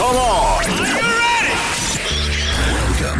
[0.00, 0.64] Come on.
[0.64, 1.54] Ready?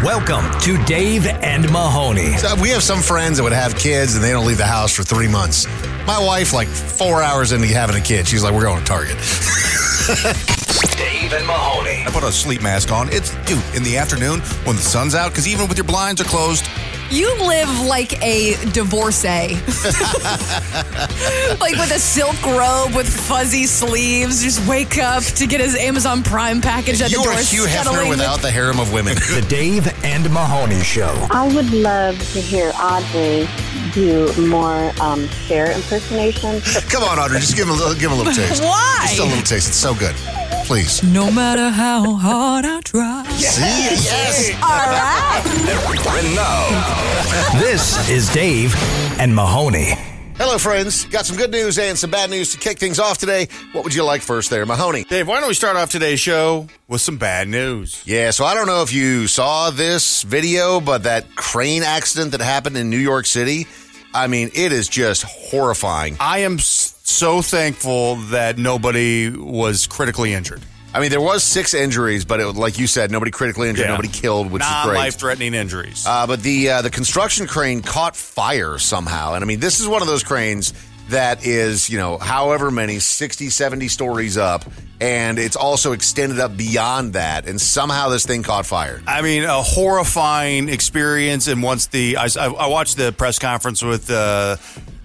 [0.02, 2.38] Welcome to Dave and Mahoney.
[2.38, 4.90] So we have some friends that would have kids and they don't leave the house
[4.90, 5.66] for three months.
[6.06, 9.18] My wife, like four hours into having a kid, she's like, "We're going to Target."
[10.96, 12.02] Dave and Mahoney.
[12.06, 13.10] I put a sleep mask on.
[13.12, 16.24] It's dude in the afternoon when the sun's out because even with your blinds are
[16.24, 16.64] closed,
[17.10, 19.26] You live like a divorcee.
[21.58, 26.22] like with a silk robe with fuzzy sleeves, just wake up to get his Amazon
[26.22, 27.32] Prime package at you the door.
[27.34, 29.16] are Hugh Hefner settling with- without the harem of women.
[29.30, 31.26] The Dave and Mahoney Show.
[31.30, 33.48] I would love to hear Audrey
[33.92, 36.64] do more um, Cher impersonations.
[36.90, 38.62] Come on, Audrey, just give him a little, give him a little taste.
[38.62, 38.98] Why?
[39.08, 39.68] Just a little taste.
[39.68, 40.14] It's so good.
[40.70, 41.02] Please.
[41.02, 43.24] No matter how hard I try.
[43.40, 43.58] Yes.
[43.58, 44.04] Yes.
[44.04, 44.50] yes.
[44.62, 45.42] All right.
[46.22, 48.72] And now, this is Dave
[49.18, 49.94] and Mahoney.
[50.36, 51.06] Hello, friends.
[51.06, 53.48] Got some good news and some bad news to kick things off today.
[53.72, 55.02] What would you like first there, Mahoney?
[55.02, 58.00] Dave, why don't we start off today's show with some bad news?
[58.06, 62.40] Yeah, so I don't know if you saw this video, but that crane accident that
[62.40, 63.66] happened in New York City,
[64.14, 66.16] I mean, it is just horrifying.
[66.20, 66.79] I am s-
[67.10, 70.62] so thankful that nobody was critically injured.
[70.92, 73.92] I mean, there was six injuries, but it, like you said, nobody critically injured, Yeah.
[73.92, 74.94] nobody killed, which is great.
[74.94, 76.04] Non-life-threatening injuries.
[76.06, 79.34] Uh, but the uh, the construction crane caught fire somehow.
[79.34, 80.72] And I mean, this is one of those cranes
[81.10, 84.64] that is, you know, however many, 60, 70 stories up.
[85.00, 87.48] And it's also extended up beyond that.
[87.48, 89.00] And somehow this thing caught fire.
[89.06, 91.46] I mean, a horrifying experience.
[91.48, 94.56] And once the I, I I watched the press conference with uh,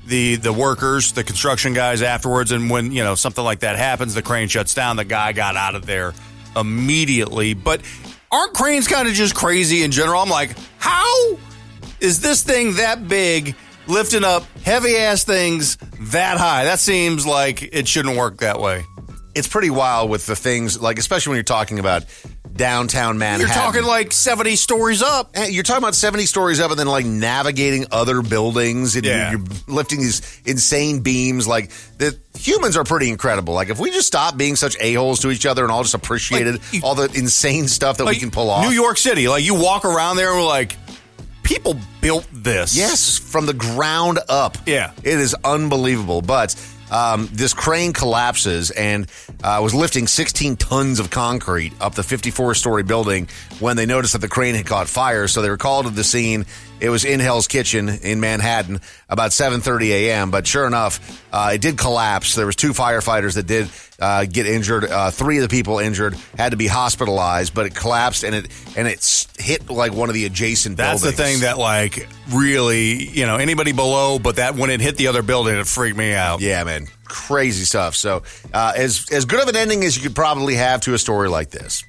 [0.06, 4.14] the the workers, the construction guys afterwards, and when you know something like that happens,
[4.14, 4.98] the crane shuts down.
[4.98, 6.14] The guy got out of there
[6.56, 7.54] immediately.
[7.54, 7.82] But
[8.32, 10.22] aren't cranes kind of just crazy in general?
[10.22, 11.38] I'm like, how
[12.00, 13.56] is this thing that big?
[13.88, 16.66] Lifting up heavy ass things that high.
[16.66, 18.84] That seems like it shouldn't work that way.
[19.36, 22.06] It's pretty wild with the things, like, especially when you're talking about
[22.56, 23.48] downtown Manhattan.
[23.48, 25.32] You're talking like 70 stories up.
[25.34, 29.32] Eh, You're talking about 70 stories up and then like navigating other buildings and Yeah.
[29.32, 31.48] you're, you're lifting these insane beams.
[31.48, 33.54] Like the humans are pretty incredible.
[33.54, 36.56] Like if we just stop being such a-holes to each other and all just appreciated
[36.56, 38.64] Like, you- all the insane stuff that we can pull off.
[38.66, 40.78] New York City, like you walk around there and we're like,
[41.44, 42.76] people built this.
[42.76, 44.58] Yes, from the ground up.
[44.66, 44.92] Yeah.
[45.04, 46.22] It is unbelievable.
[46.22, 46.56] But
[46.92, 49.08] um, this crane collapses and
[49.44, 53.28] uh, was lifting 16 tons of concrete up the 54 story building
[53.60, 55.28] when they noticed that the crane had caught fire.
[55.28, 56.46] So they were called to the scene.
[56.80, 60.30] It was in Hell's Kitchen in Manhattan about 7:30 a.m.
[60.32, 62.36] But sure enough, uh, it did collapse.
[62.36, 64.84] There was two firefighters that did uh, get injured.
[64.84, 68.48] Uh, three of the people injured had to be hospitalized, but it collapsed and it
[68.76, 71.02] and it hit like one of the adjacent buildings.
[71.02, 71.40] That's buildings.
[71.40, 75.08] the thing that like really, you know, anybody below, but that when it hit the
[75.08, 76.42] other building, it freaked me out.
[76.42, 77.96] Yeah, man, crazy stuff.
[77.96, 78.24] So,
[78.54, 81.30] uh, as as good of an ending as you could probably have to a story
[81.30, 81.86] like this.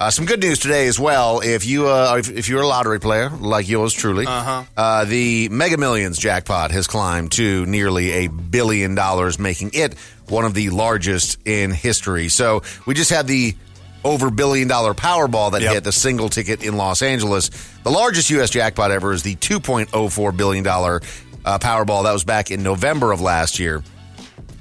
[0.00, 1.40] Uh, some good news today as well.
[1.40, 5.04] If you uh, if, if you're a lottery player like yours truly, uh-huh.
[5.06, 9.94] the Mega Millions jackpot has climbed to nearly a billion dollars, making it
[10.28, 12.28] one of the largest in history.
[12.28, 13.56] So we just had the
[14.04, 15.74] over billion dollar Powerball that Yep.
[15.74, 17.50] hit the single ticket in Los Angeles.
[17.82, 18.50] The largest U.S.
[18.50, 21.00] jackpot ever is the 2.04 billion dollar
[21.44, 22.04] uh, Powerball.
[22.04, 23.82] That was back in November of last year.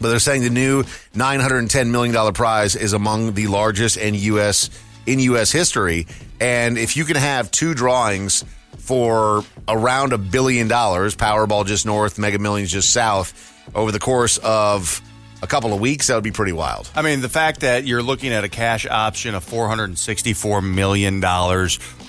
[0.01, 0.83] But they're saying the new
[1.15, 4.69] $910 million prize is among the largest in U.S.
[5.07, 5.51] in U.S.
[5.51, 6.05] history.
[6.39, 8.45] And if you can have two drawings
[8.77, 14.37] for around a billion dollars, Powerball just north, Mega Millions just south, over the course
[14.37, 15.01] of
[15.41, 16.89] a couple of weeks, that would be pretty wild.
[16.95, 21.21] I mean, the fact that you're looking at a cash option of $464 million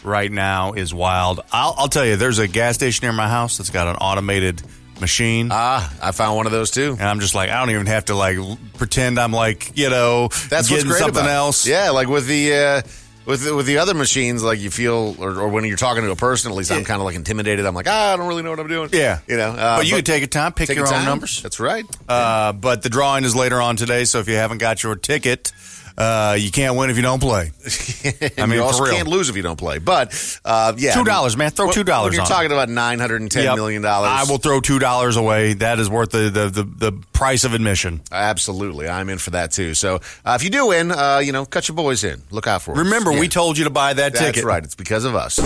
[0.05, 1.41] right now is wild.
[1.53, 4.63] I'll, I'll tell you, there's a gas station near my house that's got an automated
[5.01, 5.49] machine.
[5.51, 6.93] Ah, I found one of those too.
[6.99, 8.39] and I'm just like, I don't even have to like
[8.75, 11.35] pretend I'm like, you know, That's what's great something about it.
[11.35, 11.67] else.
[11.67, 12.83] Yeah, like with the uh,
[13.28, 16.11] with the, with the other machines, like you feel, or, or when you're talking to
[16.11, 17.66] a person, at least I'm kind of like intimidated.
[17.66, 18.89] I'm like, ah, I don't really know what I'm doing.
[18.91, 19.19] Yeah.
[19.27, 19.50] you know.
[19.50, 21.05] Uh, but you could take your time, pick take your own time.
[21.05, 21.43] numbers.
[21.43, 21.84] That's right.
[22.09, 25.53] Uh, but the drawing is later on today, so if you haven't got your ticket,
[25.99, 27.50] uh, you can't win if you don't play.
[28.38, 28.94] I mean, you for also real.
[28.94, 29.79] can't lose if you don't play.
[29.79, 31.50] But uh, yeah, Two dollars, man.
[31.50, 32.31] Throw two dollars you're on it.
[32.31, 35.55] talking about nine hundred and ten million dollars, I will throw two dollars away.
[35.55, 38.00] That is worth the, the, the, the price of admission.
[38.12, 39.75] Absolutely, I'm in for that too.
[39.75, 42.23] So uh, if you do win, uh, you know, cut your boys in.
[42.31, 42.79] Look out for us.
[42.79, 43.19] Remember, Yeah.
[43.20, 44.35] we told you to buy that That's ticket.
[44.37, 44.62] That's right.
[44.65, 45.38] It's because of us.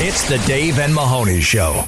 [0.00, 1.84] It's the Dave and Mahoney Show.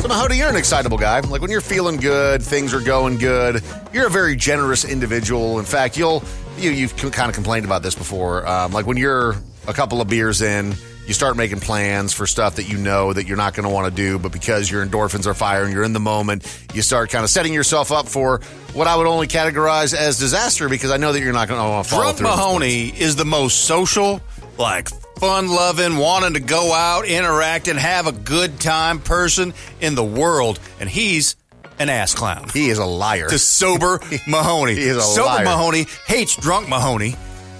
[0.00, 1.20] So Mahoney, you're an excitable guy.
[1.20, 3.62] Like when you're feeling good, things are going good.
[3.92, 5.58] You're a very generous individual.
[5.58, 6.22] In fact, you'll
[6.58, 8.46] you you've kind of complained about this before.
[8.46, 10.74] Um, like when you're a couple of beers in,
[11.06, 13.88] you start making plans for stuff that you know that you're not going to want
[13.88, 16.44] to do, but because your endorphins are firing, you're in the moment,
[16.74, 18.40] you start kind of setting yourself up for
[18.74, 21.68] what I would only categorize as disaster because I know that you're not going to
[21.68, 22.26] want to follow Drunk through.
[22.28, 24.20] on Mahoney is the most social,
[24.58, 24.88] like
[25.18, 30.04] fun loving, wanting to go out, interact, and have a good time person in the
[30.04, 30.58] world.
[30.80, 31.36] And he's
[31.78, 32.48] an ass clown.
[32.52, 33.28] He is a liar.
[33.28, 34.74] To sober Mahoney.
[34.74, 35.06] He is a liar.
[35.14, 35.44] sober liar.
[35.44, 37.14] Mahoney hates drunk Mahoney.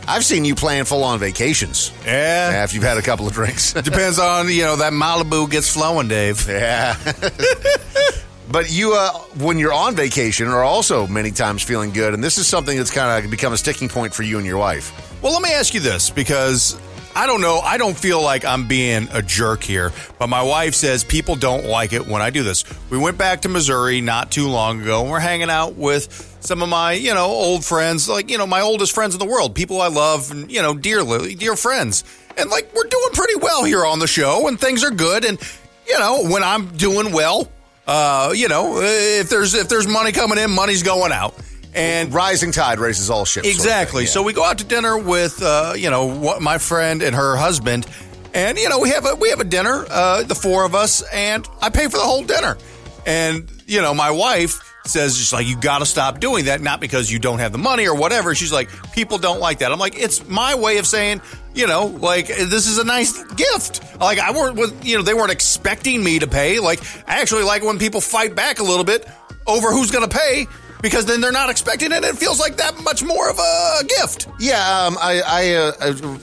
[0.08, 2.50] I've seen you plan full on vacations Yeah.
[2.54, 3.72] after you've had a couple of drinks.
[3.82, 6.46] Depends on, you know, that Malibu gets flowing, Dave.
[6.48, 6.96] Yeah.
[8.50, 12.14] but you, uh, when you're on vacation, are also many times feeling good.
[12.14, 14.58] And this is something that's kind of become a sticking point for you and your
[14.58, 14.92] wife.
[15.22, 16.78] Well, let me ask you this because
[17.16, 17.60] I don't know.
[17.60, 21.64] I don't feel like I'm being a jerk here, but my wife says people don't
[21.64, 22.62] like it when I do this.
[22.90, 26.60] We went back to Missouri not too long ago and we're hanging out with some
[26.60, 29.54] of my, you know, old friends, like, you know, my oldest friends in the world,
[29.54, 32.04] people I love and, you know, dearly, dear friends.
[32.36, 35.24] And like, we're doing pretty well here on the show and things are good.
[35.24, 35.40] And,
[35.88, 37.50] you know, when I'm doing well,
[37.86, 41.34] uh, you know, if there's, if there's money coming in, money's going out.
[41.76, 43.46] And Rising tide raises all ships.
[43.46, 44.00] sort of Exactly.
[44.04, 44.12] thing, yeah.
[44.12, 47.36] So we go out to dinner with uh, you know what, my friend and her
[47.36, 47.86] husband,
[48.34, 51.02] and you know we have a we have a dinner, uh, the four of us,
[51.12, 52.56] and I pay for the whole dinner.
[53.04, 56.80] And you know my wife says just like you got to stop doing that, not
[56.80, 58.34] because you don't have the money or whatever.
[58.34, 59.70] She's like people don't like that.
[59.70, 61.20] I'm like it's my way of saying
[61.54, 63.82] you know like this is a nice gift.
[64.00, 66.58] Like I weren't with you know they weren't expecting me to pay.
[66.58, 69.06] Like I actually like when people fight back a little bit
[69.46, 70.46] over who's going to pay
[70.86, 71.96] because then they're not expecting it.
[71.96, 74.28] and It feels like that much more of a gift.
[74.38, 74.56] Yeah,
[74.86, 75.72] um, I, I, uh,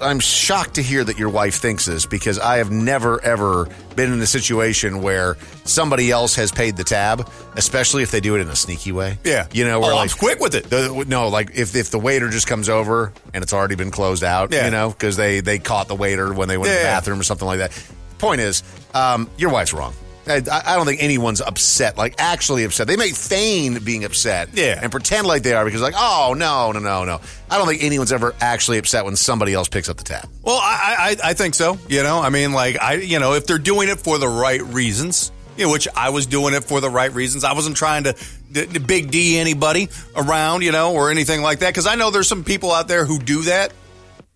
[0.02, 3.68] I, I'm shocked to hear that your wife thinks this because I have never ever
[3.98, 8.36] been in a situation where somebody else has paid the tab, especially if they do
[8.36, 9.18] it in a sneaky way.
[9.26, 9.48] Yeah.
[9.52, 10.70] you know, where Oh, I'm like quick with it.
[10.70, 14.24] The, no, like if if the waiter just comes over and it's already been closed
[14.24, 14.66] out, Yeah.
[14.66, 16.94] you know, because they they caught the waiter when they went to the Yeah.
[16.96, 17.72] bathroom or something like that.
[18.18, 18.64] Point is,
[18.94, 19.94] um, your wife's wrong.
[20.28, 22.88] I, I don't think anyone's upset, like actually upset.
[22.88, 24.80] They may feign being upset Yeah.
[24.82, 27.20] and pretend like they are because, like, oh, no, no, no, no.
[27.50, 30.28] I don't think anyone's ever actually upset when somebody else picks up the tab.
[30.42, 31.78] Well, I, I I think so.
[31.90, 34.62] You know, I mean, like I, you know, if they're doing it for the right
[34.62, 37.44] reasons, you know, which I was doing it for the right reasons.
[37.44, 38.16] I wasn't trying to
[38.52, 41.70] d- d- big D anybody around, you know, or anything like that.
[41.70, 43.72] Because I know there's some people out there who do that,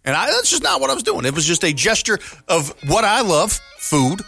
[0.06, 1.26] and I, that's just not what I was doing.
[1.26, 4.22] It was just a gesture of what I love: food.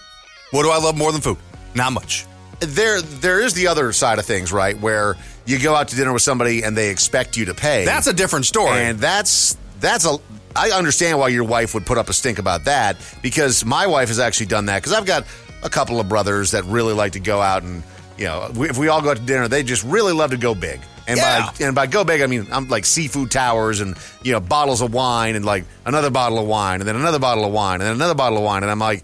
[0.52, 1.38] What do I love more than food?
[1.76, 2.26] Not much.
[2.60, 4.78] There, there is the other side of things, right?
[4.80, 7.86] Where you go out to dinner with somebody and they expect you to pay.
[7.86, 8.80] That's a different story.
[8.82, 10.18] And that's that's a.
[10.56, 14.10] I understand why your wife would put up a stink about that because my wife
[14.10, 15.26] has actually done that because I've got
[15.64, 17.84] a couple of brothers that really like to go out and
[18.18, 20.56] you know if we all go out to dinner they just really love to go
[20.56, 21.52] big and Yeah.
[21.60, 24.82] by and by go big I mean I'm like seafood towers and you know bottles
[24.82, 27.84] of wine and like another bottle of wine and then another bottle of wine and
[27.84, 29.04] then another bottle of wine and I'm like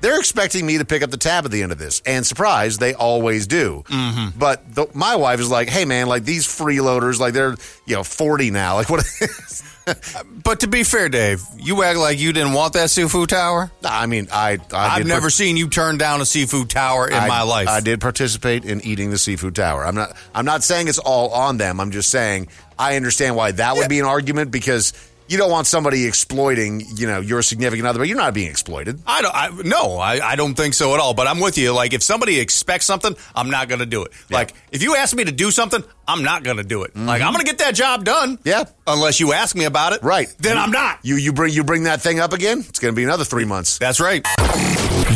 [0.00, 2.78] they're expecting me to pick up the tab at the end of this and surprise
[2.78, 4.38] they always do mm-hmm.
[4.38, 7.56] but the, my wife is like hey man like these freeloaders like they're
[7.86, 9.04] you know 40 now like what
[10.42, 13.70] but to be fair, Dave, you act like you didn't want that seafood tower.
[13.84, 17.28] I mean, I, I I've never seen you turn down a seafood tower in I-
[17.28, 17.68] my life.
[17.68, 19.86] I did participate in eating the seafood tower.
[19.86, 20.16] I'm not.
[20.34, 21.80] I'm not saying it's all on them.
[21.80, 22.48] I'm just saying
[22.78, 23.88] I understand why that would Yeah.
[23.88, 24.92] be an argument because
[25.28, 29.00] you don't want somebody exploiting, you know, your significant other, but you're not being exploited.
[29.06, 29.34] I don't.
[29.34, 31.14] I, no, I, I don't think so at all.
[31.14, 31.72] But I'm with you.
[31.72, 34.12] Like, if somebody expects something, I'm not going to do it.
[34.30, 36.94] Like, if you ask me to do something, I'm not going to do it.
[36.96, 38.36] Like, I'm going to get that job done.
[38.38, 38.48] Mm-hmm.
[38.48, 38.64] Yeah.
[38.86, 40.02] Unless you ask me about it.
[40.02, 40.32] Right.
[40.38, 40.98] Then You- I'm not.
[41.02, 42.60] You you bring you bring that thing up again.
[42.60, 43.78] It's going to be another three months.
[43.78, 44.24] That's right.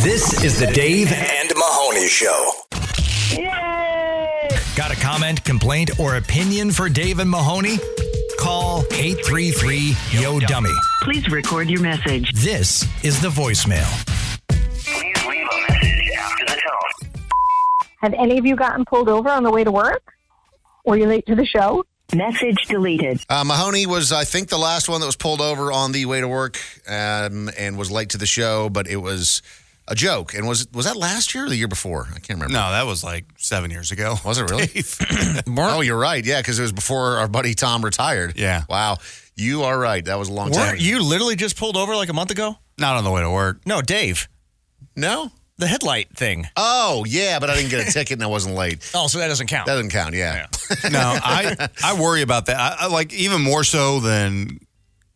[0.02, 2.52] This is the Dave and Mahoney Show.
[3.32, 4.48] Yay!
[4.76, 7.78] Got a comment, complaint, or opinion for Dave and Mahoney?
[8.40, 10.72] Call 833 Yo Dummy.
[11.02, 12.32] Please record your message.
[12.32, 13.86] This is the voicemail.
[14.48, 17.10] Please leave a message after the tone.
[18.00, 20.14] Have any of you gotten pulled over on the way to work?
[20.86, 21.84] Were you late to the show?
[22.14, 23.20] Message deleted.
[23.28, 26.22] Uh, Mahoney was, I think, the last one that was pulled over on the way
[26.22, 29.42] to work um, and was late to the show, but it was
[29.90, 30.32] a joke.
[30.34, 32.06] And was was that last year or the year before?
[32.10, 32.54] I can't remember.
[32.54, 34.14] No, that was like seven years ago.
[34.24, 34.66] Was it really?
[34.66, 35.44] Dave.
[35.58, 36.24] oh, you're right.
[36.24, 38.38] Yeah, because it was before our buddy Tom retired.
[38.38, 38.62] Yeah.
[38.68, 38.98] Wow.
[39.36, 40.04] You are right.
[40.04, 40.68] That was a long time.
[40.68, 42.56] Weren't you literally just pulled over like a month ago?
[42.78, 43.60] Not on the way to work.
[43.66, 44.28] No, Dave.
[44.96, 45.30] No.
[45.58, 46.48] The headlight thing.
[46.56, 48.90] Oh, yeah, but I didn't get a ticket and I wasn't late.
[48.94, 49.66] Oh, so that doesn't count.
[49.66, 50.14] That doesn't count.
[50.14, 50.46] Yeah.
[50.90, 52.56] No, I I worry about that.
[52.56, 54.60] I, I like even more so than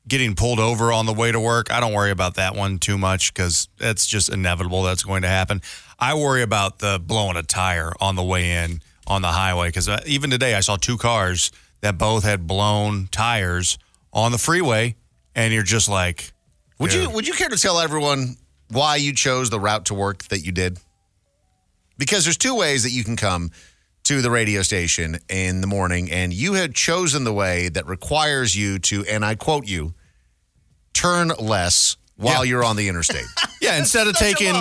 [0.06, 1.72] getting pulled over on the way to work.
[1.72, 4.82] I don't worry about that one too much because that's just inevitable.
[4.82, 5.62] That's going to happen.
[5.98, 9.88] I worry about the blowing a tire on the way in on the highway because
[9.88, 13.78] uh, even today I saw two cars that both had blown tires
[14.12, 14.96] on the freeway,
[15.34, 16.32] and you're just like,
[16.78, 17.02] Would Dude.
[17.02, 18.36] you Would you care to tell everyone
[18.70, 20.78] why you chose the route to work that you did?
[21.98, 23.50] Because there's two ways that you can come
[24.04, 28.54] to the radio station in the morning, and you had chosen the way that requires
[28.56, 29.94] you to, and I quote you,
[30.92, 32.50] turn less while Yeah.
[32.50, 33.24] you're on the interstate.
[33.64, 34.52] Yeah, instead of taking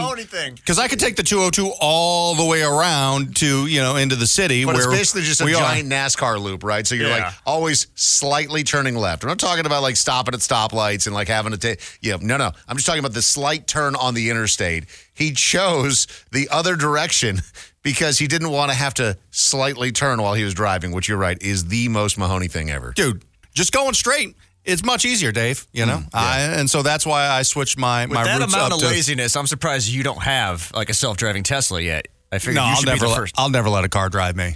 [0.56, 4.26] because I could take the 202 all the way around to you know into the
[4.26, 5.60] city But where it's basically just a we are.
[5.60, 6.88] giant NASCAR loop, right?
[6.88, 7.26] So you're Yeah.
[7.26, 9.24] like always slightly turning left.
[9.24, 11.82] I'm not talking about like stopping at stoplights and like having to take.
[12.00, 12.54] Yeah, no, no.
[12.66, 14.86] I'm just talking about the slight turn on the interstate.
[15.14, 17.42] He chose the other direction
[17.84, 21.18] because he didn't want to have to slightly turn while he was driving, which you're
[21.18, 22.92] right is the most Mahoney thing ever.
[22.96, 23.24] dude.
[23.54, 24.36] Just going straight.
[24.66, 25.68] It's much easier, Dave.
[25.74, 28.54] You know, mm, I, and so that's why I switched my With my that routes
[28.54, 32.08] amount up of to, laziness, I'm surprised you don't have like a self-driving Tesla yet.
[32.32, 33.36] I figured No, you I'll should never be the let, first.
[33.38, 34.56] I'll never let a car drive me.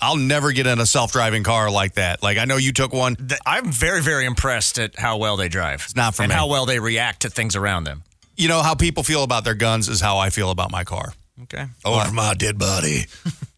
[0.00, 2.22] I'll never get in a self-driving car like that.
[2.22, 3.16] Like I know you took one.
[3.16, 5.80] Th- I'm very, very impressed at how well they drive.
[5.84, 6.36] It's not for and me.
[6.36, 8.04] how well they react to things around them.
[8.36, 11.14] You know how people feel about their guns is how I feel about my car.
[11.44, 11.66] Okay.
[11.84, 13.06] Over my dead body,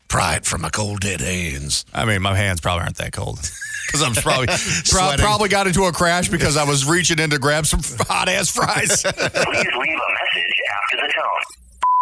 [0.09, 1.85] pry it from my cold dead hands.
[1.95, 3.39] I mean, my hands probably aren't that cold.
[3.89, 4.47] Because I'm probably
[4.91, 8.29] pro- probably got into a crash because I was reaching in to grab some hot
[8.29, 9.01] ass fries.
[9.03, 11.95] Please leave a message after the tone.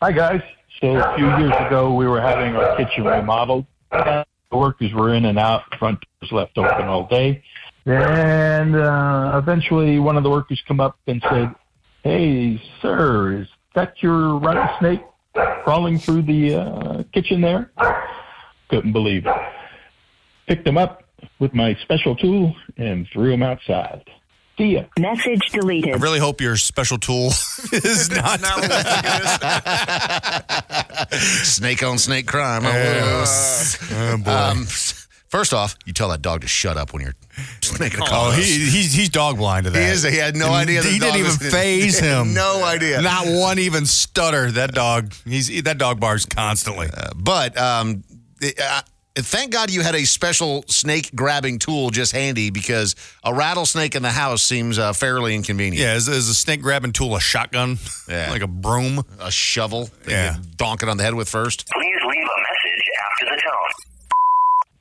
[0.00, 0.40] Hi, guys.
[0.80, 3.66] So a few years ago, we were having our kitchen remodeled.
[3.90, 7.44] The workers were in and out, front doors left open all day.
[7.84, 11.54] And uh, eventually, one of the workers come up and said,
[12.04, 15.00] "Hey, sir, is that your rattlesnake
[15.64, 17.70] crawling through the uh, kitchen there?"
[18.68, 19.34] Couldn't believe it.
[20.46, 21.02] Picked him up
[21.38, 24.02] with my special tool and threw him outside.
[24.58, 24.82] See ya.
[24.98, 25.94] Message deleted.
[25.94, 27.28] I really hope your special tool
[27.72, 28.40] is not.
[31.12, 32.62] Snake on snake crime.
[32.64, 34.30] Oh, boy.
[34.30, 34.66] Um,
[35.32, 37.14] first off, you tell that dog to shut up when you're
[37.80, 38.28] making a call.
[38.28, 39.78] Oh, he, he's he's dog blind to that.
[39.82, 40.02] He is.
[40.04, 40.82] He had no idea.
[40.82, 42.34] He the didn't even was- phase him.
[42.34, 43.00] No idea.
[43.02, 44.50] Not one even stutter.
[44.52, 45.12] That dog.
[45.24, 46.88] He's that dog barks constantly.
[47.16, 48.04] But um,
[48.40, 48.82] it- uh,
[49.14, 54.02] thank God you had a special snake grabbing tool just handy because a rattlesnake in
[54.02, 55.76] the house seems uh, fairly inconvenient.
[55.82, 57.78] yeah, is, is a snake grabbing tool a shotgun?
[58.08, 58.30] Yeah.
[58.36, 59.04] like a broom.
[59.20, 59.90] A shovel.
[60.04, 60.36] that Yeah.
[60.36, 61.68] you donk it on the head with first.
[61.70, 63.70] Please leave a message after the tone.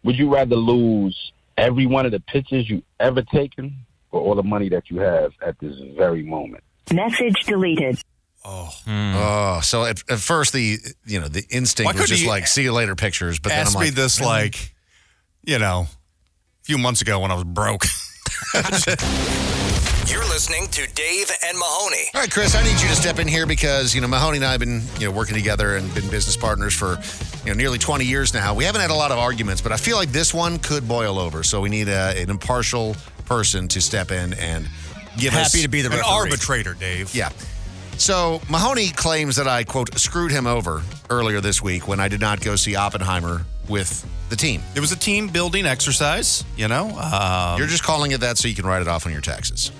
[0.04, 3.76] Would you rather lose every one of the pictures you ever taken
[4.12, 6.64] or all the money that you have at this very moment?
[6.92, 8.02] Message deleted.
[8.44, 9.14] Oh, hmm.
[9.16, 9.60] oh!
[9.62, 12.74] so at, at first the you know the Why instinct was just like see you
[12.74, 14.74] later pictures, but then I'm like, me like this like,
[15.44, 17.86] you know, a few months ago when I was broke.
[20.08, 22.10] You're listening to Dave and Mahoney.
[22.16, 24.46] All right, Chris, I need you to step in here because you know Mahoney and
[24.46, 26.98] I have been you know working together and been business partners for
[27.46, 28.54] you know nearly 20 years now.
[28.54, 31.18] We haven't had a lot of arguments, but I feel like this one could boil
[31.20, 31.44] over.
[31.44, 32.96] So we need a, an impartial
[33.26, 34.68] person to step in and
[35.18, 36.10] give us Happy to be the An referee.
[36.12, 37.14] arbitrator, Dave.
[37.16, 37.30] Yeah.
[37.98, 42.20] So Mahoney claims that I quote screwed him over earlier this week when I did
[42.22, 44.62] not go see Oppenheimer with the team.
[44.76, 46.90] It was a team building exercise, you know.
[46.98, 49.72] Um, You're just calling it that so you can write it off on your taxes.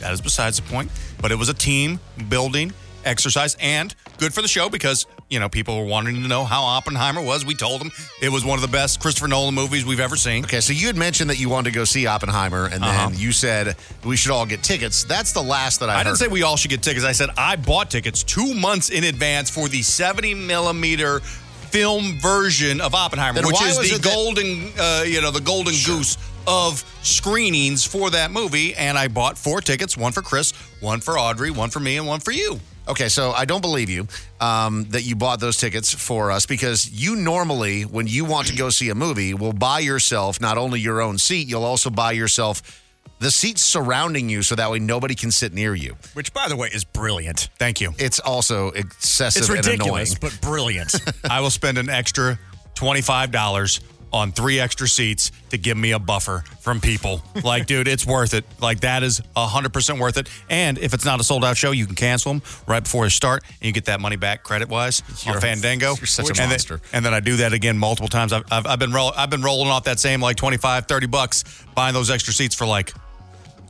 [0.00, 0.90] that is besides the point.
[1.20, 2.72] But it was a team building
[3.04, 6.62] exercise and good for the show because, you know, people were wanting to know how
[6.64, 7.44] Oppenheimer was.
[7.44, 10.44] We told them it was one of the best Christopher Nolan movies we've ever seen.
[10.44, 13.10] Okay, so you had mentioned that you wanted to go see Oppenheimer, and then Uh-huh.
[13.14, 13.74] you said
[14.04, 15.04] we should all get tickets.
[15.04, 16.04] That's the last that I, I heard.
[16.04, 17.04] didn't say we all should get tickets.
[17.06, 22.82] I said I bought tickets two months in advance for the 70 millimeter film version
[22.82, 26.18] of Oppenheimer, Then which is the it that- golden, uh, you know, the golden goose
[26.46, 28.74] of screenings for that movie.
[28.74, 32.06] And I bought four tickets: one for Chris, one for Audrey, one for me, and
[32.06, 32.60] one for you.
[32.88, 34.08] Okay, so I don't believe you
[34.40, 38.56] um, that you bought those tickets for us because you normally, when you want to
[38.56, 42.12] go see a movie, will buy yourself not only your own seat, you'll also buy
[42.12, 42.80] yourself
[43.20, 45.94] the seats surrounding you so that way nobody can sit near you.
[46.14, 47.50] Which, by the way, is brilliant.
[47.56, 47.94] Thank you.
[47.98, 49.70] It's also excessive It's and annoying.
[49.78, 50.92] ridiculous, but brilliant.
[51.30, 52.36] I will spend an extra
[52.74, 53.78] twenty-five dollars
[54.12, 57.22] on three extra seats to give me a buffer from people.
[57.42, 58.44] Like, dude, it's worth it.
[58.60, 60.28] Like, that is hundred percent worth it.
[60.50, 63.42] And if it's not a sold-out show, you can cancel them right before they start,
[63.60, 65.94] and you get that money back credit-wise on Fandango.
[65.96, 66.50] you're such a and then-
[66.92, 68.32] and then I do that again multiple times.
[68.32, 71.44] I've, I've, I've been roll, I've been rolling off that same like 25, 30 bucks,
[71.74, 72.92] buying those extra seats for like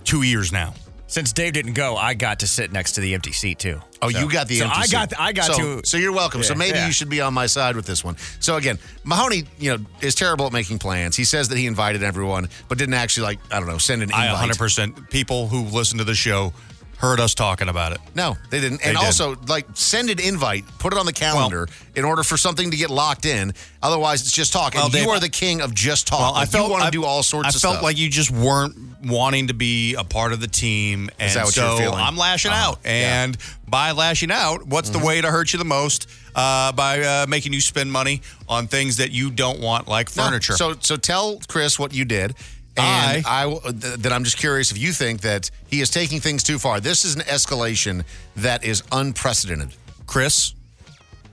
[0.05, 0.75] two years now.
[1.13, 3.83] Since Dave didn't go, I got to sit next to the empty seat too.
[4.01, 4.93] Oh, So- you got the so empty I seat.
[4.93, 5.13] got.
[5.21, 5.87] I got so, to.
[5.87, 6.43] So you're welcome.
[6.43, 6.87] so maybe yeah.
[6.87, 8.17] you should be on my side with this one.
[8.41, 11.15] So again, Mahoney, you know, is terrible at making plans.
[11.15, 14.09] He says that he invited everyone, but didn't actually like I don't know send an
[14.09, 14.31] invite.
[14.31, 16.55] I 100% people who listen to the show
[17.03, 17.99] heard us talking about it.
[18.15, 18.81] No, they didn't.
[18.81, 19.05] They and did.
[19.05, 21.67] also, like, send an invite, put it on the calendar
[21.97, 23.53] in order for something to get locked in.
[23.83, 24.75] Otherwise, it's just talk.
[24.75, 26.21] Well, and you are the king of just talk.
[26.21, 27.83] Well, I felt you want to do all sorts I of felt stuff.
[27.83, 31.45] like you just weren't wanting to be a part of the team, and Is that
[31.47, 31.99] what so you're feeling?
[31.99, 32.71] I'm lashing Uh-huh.
[32.71, 32.79] out.
[32.87, 35.01] And by lashing out, what's Mm-hmm.
[35.01, 36.07] the way to hurt you the most?
[36.37, 40.23] Uh, by uh, making you spend money on things that you don't want, like No.
[40.25, 40.55] furniture.
[40.57, 42.35] So, so tell Chris what you did.
[42.77, 46.21] And I, will- th- that I'm just curious if you think that he is taking
[46.21, 46.81] things too far.
[46.81, 48.05] This is an escalation
[48.37, 49.71] that is unprecedented.
[50.07, 50.55] Chris,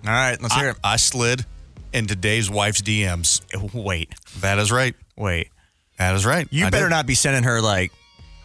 [0.06, 0.78] All right, let's I, hear it.
[0.84, 1.46] I slid
[1.94, 3.42] into Dave's wife's DMs.
[3.74, 4.96] Wait, That is right.
[5.18, 5.50] wait.
[5.98, 6.48] That is right.
[6.52, 6.92] You I better did.
[6.92, 7.92] not be sending her like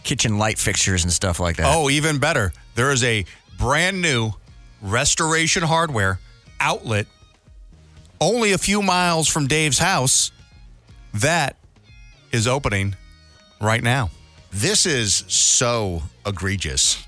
[0.02, 1.66] kitchen light fixtures and stuff like that.
[1.66, 2.52] Oh, even better.
[2.74, 3.24] There is a
[3.58, 4.32] brand new
[4.82, 6.18] restoration hardware
[6.60, 7.06] outlet
[8.20, 10.30] only a few miles from Dave's house
[11.14, 11.56] that
[12.34, 12.94] is opening
[13.60, 14.10] right now.
[14.50, 17.02] This is so egregious.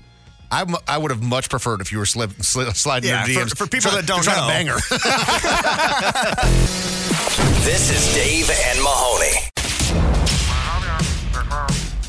[0.49, 3.45] I, I would have much preferred if you were slip, sli- sliding Yeah, into for-
[3.45, 3.57] DMs.
[3.57, 4.47] for people Try- that don't try to know.
[4.47, 4.79] bang her.
[7.67, 9.35] This is Dave and Mahoney.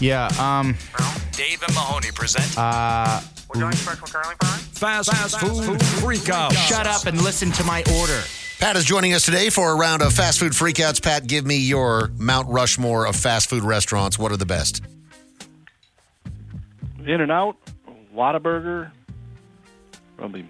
[0.01, 0.77] Yeah, um,
[1.33, 3.21] Dave and Mahoney present uh,
[3.53, 4.61] We're doing special curling fries?
[4.79, 6.53] Fast, Fast Food Freak Out.
[6.55, 8.23] shut up and listen to my order.
[8.59, 11.01] Pat is joining us today for a round of fast food freakouts.
[11.01, 14.19] Pat, give me your Mount Rushmore of fast food restaurants.
[14.19, 14.83] What are the best?
[17.07, 17.57] In and Out,
[18.13, 18.91] Whataburger,
[20.17, 20.45] probably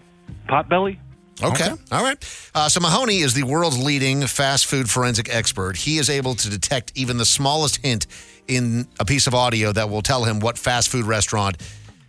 [0.49, 0.99] Potbelly.
[1.43, 1.69] Okay.
[1.93, 2.51] All right.
[2.55, 5.77] Uh, so Mahoney is the world's leading fast food forensic expert.
[5.77, 8.07] He is able to detect even the smallest hint
[8.49, 11.59] in a piece of audio that will tell him what fast food restaurant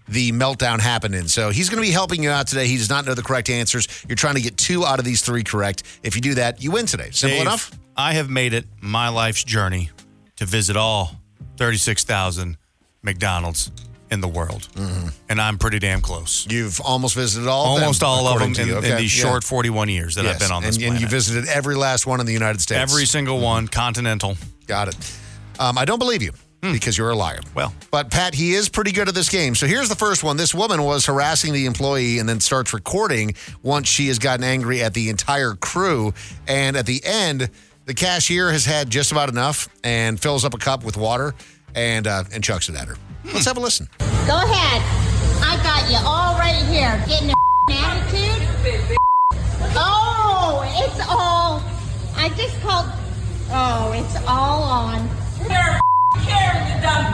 [0.09, 1.27] the meltdown happened in.
[1.27, 2.67] So he's going to be helping you out today.
[2.67, 3.87] He does not know the correct answers.
[4.07, 5.83] You're trying to get two out of these three correct.
[6.03, 7.09] If you do that, you win today.
[7.11, 7.71] Simple Dave, enough?
[7.95, 9.91] I have made it my life's journey
[10.37, 11.11] to visit all
[11.57, 12.57] 36,000
[13.03, 13.71] McDonald's
[14.11, 14.67] in the world.
[15.29, 16.47] And I'm pretty damn close.
[16.49, 18.77] You've almost visited all of Almost them, all of them in, you.
[18.77, 19.23] in these Yeah.
[19.29, 20.95] short 41 years that I've been on this and, planet.
[20.95, 22.79] and you visited every last one in the United States.
[22.91, 24.35] Every single one, continental.
[24.65, 24.95] Got it.
[25.59, 27.39] Um, I don't believe you because you're a liar.
[27.55, 29.55] Well, But Pat, he is pretty good at this game.
[29.55, 30.37] So here's the first one.
[30.37, 34.81] This woman was harassing the employee and then starts recording once she has gotten angry
[34.83, 36.13] at the entire crew.
[36.47, 37.49] And at the end,
[37.85, 41.33] the cashier has had just about enough and fills up a cup with water
[41.75, 42.95] and uh, and chucks it at her.
[43.25, 43.87] Let's have a listen.
[43.99, 44.81] Go ahead.
[45.41, 47.01] I got you all right here.
[47.07, 47.33] Getting a
[47.71, 48.47] attitude.
[49.75, 51.63] Oh, it's all.
[52.15, 52.87] I just called.
[53.51, 55.09] Oh, it's all on.
[56.15, 57.13] You're Karen, you dumb.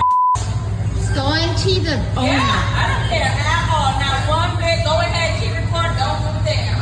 [0.96, 2.28] It's going to the owner.
[2.28, 3.92] Yeah, I don't care at all.
[4.00, 4.84] Not one bit.
[4.86, 5.98] Go ahead, keep recording.
[5.98, 6.76] Don't move there.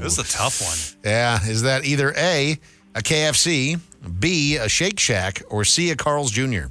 [0.06, 0.78] This is a tough one.
[1.10, 2.58] Yeah, is that either A,
[2.94, 3.80] a KFC,
[4.20, 6.66] B, a Shake Shack, or C, a Carl's Jr.?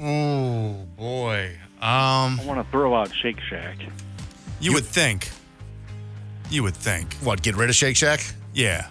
[0.00, 1.56] Oh, boy.
[1.80, 3.78] Um, I want to throw out Shake Shack.
[4.60, 5.30] You, would think.
[6.50, 7.14] You would think.
[7.14, 8.24] What, get rid of Shake Shack?
[8.54, 8.86] Yeah.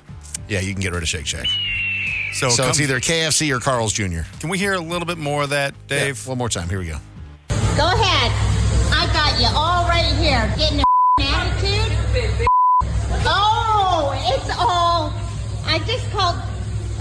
[0.50, 1.47] Yeah, you can get rid of Shake Shack.
[2.34, 4.22] So, So come- it's either KFC or Carl's Jr.
[4.39, 6.26] Can we hear a little bit more of that, Dave?
[6.28, 6.70] one more time.
[6.70, 6.98] Here we go.
[7.78, 8.32] Go ahead.
[8.94, 10.52] I got you all right here.
[10.58, 10.84] Getting a
[11.22, 11.98] attitude.
[13.26, 15.13] Oh, it's all.
[15.65, 16.36] I just called.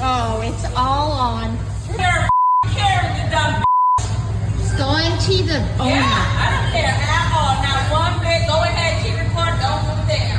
[0.01, 1.57] Oh, it's all on.
[1.89, 2.29] You're
[2.73, 3.63] Karen, you dumb.
[4.61, 5.91] It's going to the owner.
[5.91, 7.63] Yeah, I don't care at all.
[7.63, 8.47] Not one bit.
[8.49, 9.61] Go ahead, keep recording.
[9.61, 10.39] Don't move there.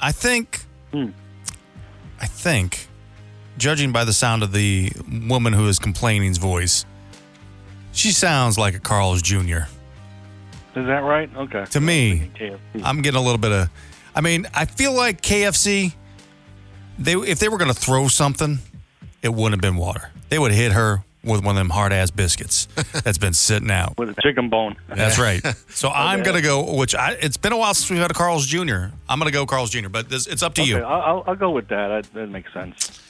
[0.00, 0.60] I think.
[0.92, 1.10] Hmm.
[2.20, 2.88] I think,
[3.56, 4.92] judging by the sound of the
[5.26, 6.84] woman who is complaining's voice,
[7.92, 9.66] she sounds like a Carl's Jr.
[10.76, 11.28] Is that right?
[11.34, 11.64] Okay.
[11.70, 12.30] To me,
[12.84, 13.70] I'm getting a little bit of.
[14.14, 15.92] I mean, I feel like KFC.
[16.98, 18.58] They if they were going to throw something,
[19.22, 20.10] it wouldn't have been water.
[20.28, 22.66] They would have hit her with one of them hard ass biscuits
[23.04, 23.98] that's been sitting out.
[23.98, 24.76] With a chicken bone.
[24.88, 25.44] That's right.
[25.70, 26.74] So I'm gonna go.
[26.74, 28.86] Which I, it's been a while since we've had a Carl's Jr.
[29.08, 29.88] I'm gonna go Carl's Jr.
[29.88, 30.78] But this, it's up to Okay, you.
[30.78, 31.88] I'll, I'll- I'll go with that.
[31.88, 32.12] that.
[32.14, 33.00] That makes sense.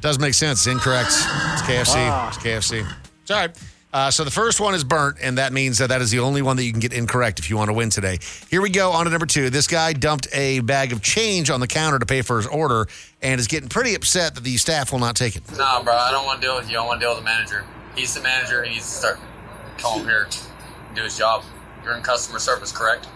[0.00, 0.66] Does make sense.
[0.66, 1.08] Incorrect.
[1.08, 1.94] It's KFC.
[1.96, 2.28] Ah.
[2.28, 2.86] It's KFC.
[3.22, 3.56] It's all right.
[3.96, 6.42] Uh, so the first one is burnt, and that means that that is the only
[6.42, 8.18] one that you can get incorrect if you want to win today.
[8.50, 9.48] Here we go on to number two.
[9.48, 12.88] This guy dumped a bag of change on the counter to pay for his order
[13.22, 15.50] and is getting pretty upset that the staff will not take it.
[15.56, 16.78] Nah, bro, I don't want to deal with you.
[16.78, 17.64] I want to deal with the manager.
[17.94, 18.62] He's the manager.
[18.64, 19.18] He needs to start
[19.78, 20.28] come over here
[20.88, 21.42] and do his job.
[21.82, 23.08] You're in customer service, correct?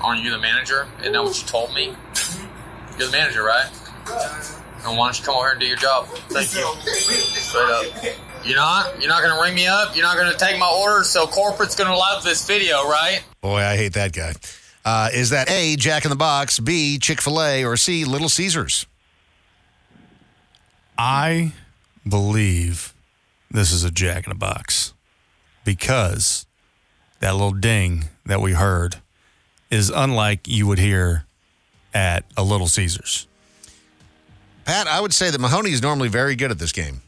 [0.00, 0.88] Aren't you the manager?
[1.00, 1.94] Isn't that what you told me?
[2.96, 3.70] You're the manager, right?
[4.86, 6.06] And why don't you come over here and do your job?
[6.30, 6.64] Thank you.
[6.94, 8.31] Straight up.
[8.44, 9.00] You're not?
[9.00, 9.94] You're not going to ring me up?
[9.94, 11.04] You're not going to take my order?
[11.04, 13.22] So corporate's going to love this video, right?
[13.40, 14.34] Boy, I hate that guy.
[14.84, 18.28] Uh, is that A, Jack in the Box, B, Chick fil A, or C, Little
[18.28, 18.86] Caesars?
[20.98, 21.52] I
[22.08, 22.94] believe
[23.50, 24.92] this is a Jack in the Box
[25.64, 26.46] because
[27.20, 28.96] that little ding that we heard
[29.70, 31.24] is unlike you would hear
[31.94, 33.26] at a Little Caesars.
[34.64, 37.02] Pat, I would say that Mahoney is normally very good at this game.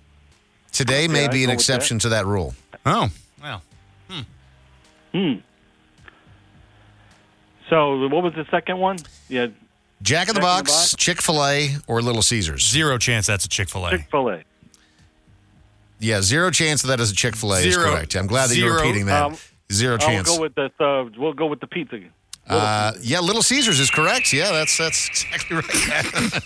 [0.74, 2.54] Today Okay, may be an go with exception to that rule.
[2.84, 3.08] Oh,
[3.40, 3.62] well.
[4.10, 4.20] Hmm.
[5.12, 5.32] Hmm.
[7.70, 8.98] So what was the second one?
[9.28, 9.46] Yeah,
[10.02, 12.68] Jack in the Box, Chick fil A, or Little Caesars?
[12.68, 13.90] Zero chance that's a Chick fil A.
[13.92, 14.42] Chick Fil A.
[16.00, 17.90] Yeah, zero chance that that is a Chick fil A is Zero.
[17.92, 18.14] correct.
[18.16, 19.22] I'm glad that you're repeating that.
[19.22, 19.36] Um,
[19.72, 20.28] zero chance.
[20.28, 20.70] I'll go with the.
[20.78, 22.00] Uh, we'll go with the pizza.
[22.46, 24.30] Uh, yeah, Little Caesars is correct.
[24.32, 26.42] Yeah, that's that's exactly right.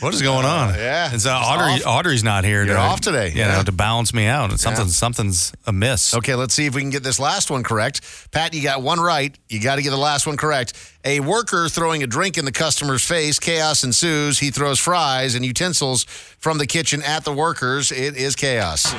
[0.00, 0.74] What is going on?
[0.74, 1.86] yeah, It's, uh, it's Audrey, off.
[1.86, 2.62] Audrey's not here.
[2.64, 3.56] You're to, off today, You yeah.
[3.56, 4.50] know, to balance me out.
[4.60, 4.90] Something, Yeah.
[4.92, 6.14] Something's amiss.
[6.14, 8.02] Okay, let's see if we can get this last one correct.
[8.32, 9.34] Pat, you got one right.
[9.48, 10.74] You got to get the last one correct.
[11.06, 13.38] A worker throwing a drink in the customer's face.
[13.38, 14.38] Chaos ensues.
[14.40, 17.92] He throws fries and utensils from the kitchen at the workers.
[17.92, 18.92] It is chaos.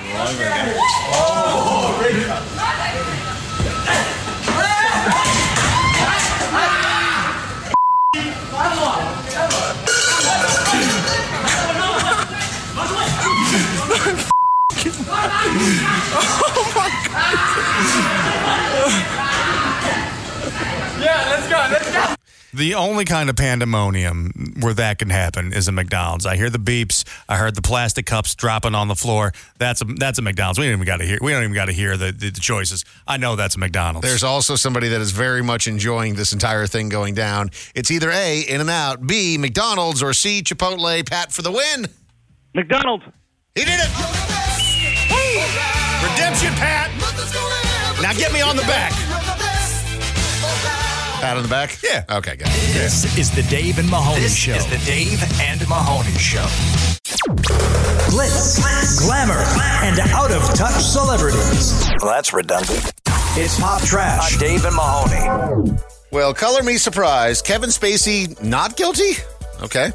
[15.49, 17.38] Oh my god.
[21.01, 21.67] Yeah, let's go.
[21.71, 22.15] Let's go.
[22.53, 26.25] The only kind of pandemonium where that can happen is a McDonald's.
[26.25, 27.03] I hear the beeps.
[27.29, 29.33] I heard the plastic cups dropping on the floor.
[29.60, 30.57] That's a that's a McDonald's.
[30.57, 31.19] We don't even got to hear.
[31.21, 32.83] We don't even got to hear the, the the choices.
[33.05, 34.07] I know that's a McDonald's.
[34.07, 37.51] There's also somebody that is very much enjoying this entire thing going down.
[37.75, 41.07] It's either A, In and Out, B, McDonald's, or C, Chipotle.
[41.07, 41.86] Pat for the win.
[42.55, 43.03] McDonald's.
[43.55, 44.46] He did it.
[46.17, 46.89] Redemption, Pat.
[48.01, 48.91] Now get me on the back.
[51.21, 51.77] Pat on the back?
[51.84, 52.06] Yeah.
[52.10, 52.73] Okay, got it.
[52.73, 54.56] This is the Dave and Mahoney This Show.
[54.56, 56.41] is the Dave and Mahoney Show.
[58.10, 59.38] Glitz, glamour,
[59.86, 61.88] and out of touch celebrities.
[62.01, 62.91] Well, that's redundant.
[63.36, 64.34] It's pop trash.
[64.34, 65.77] On Dave and Mahoney.
[66.12, 67.45] Well, color me surprised.
[67.45, 69.12] Kevin Spacey not guilty?
[69.62, 69.91] Okay.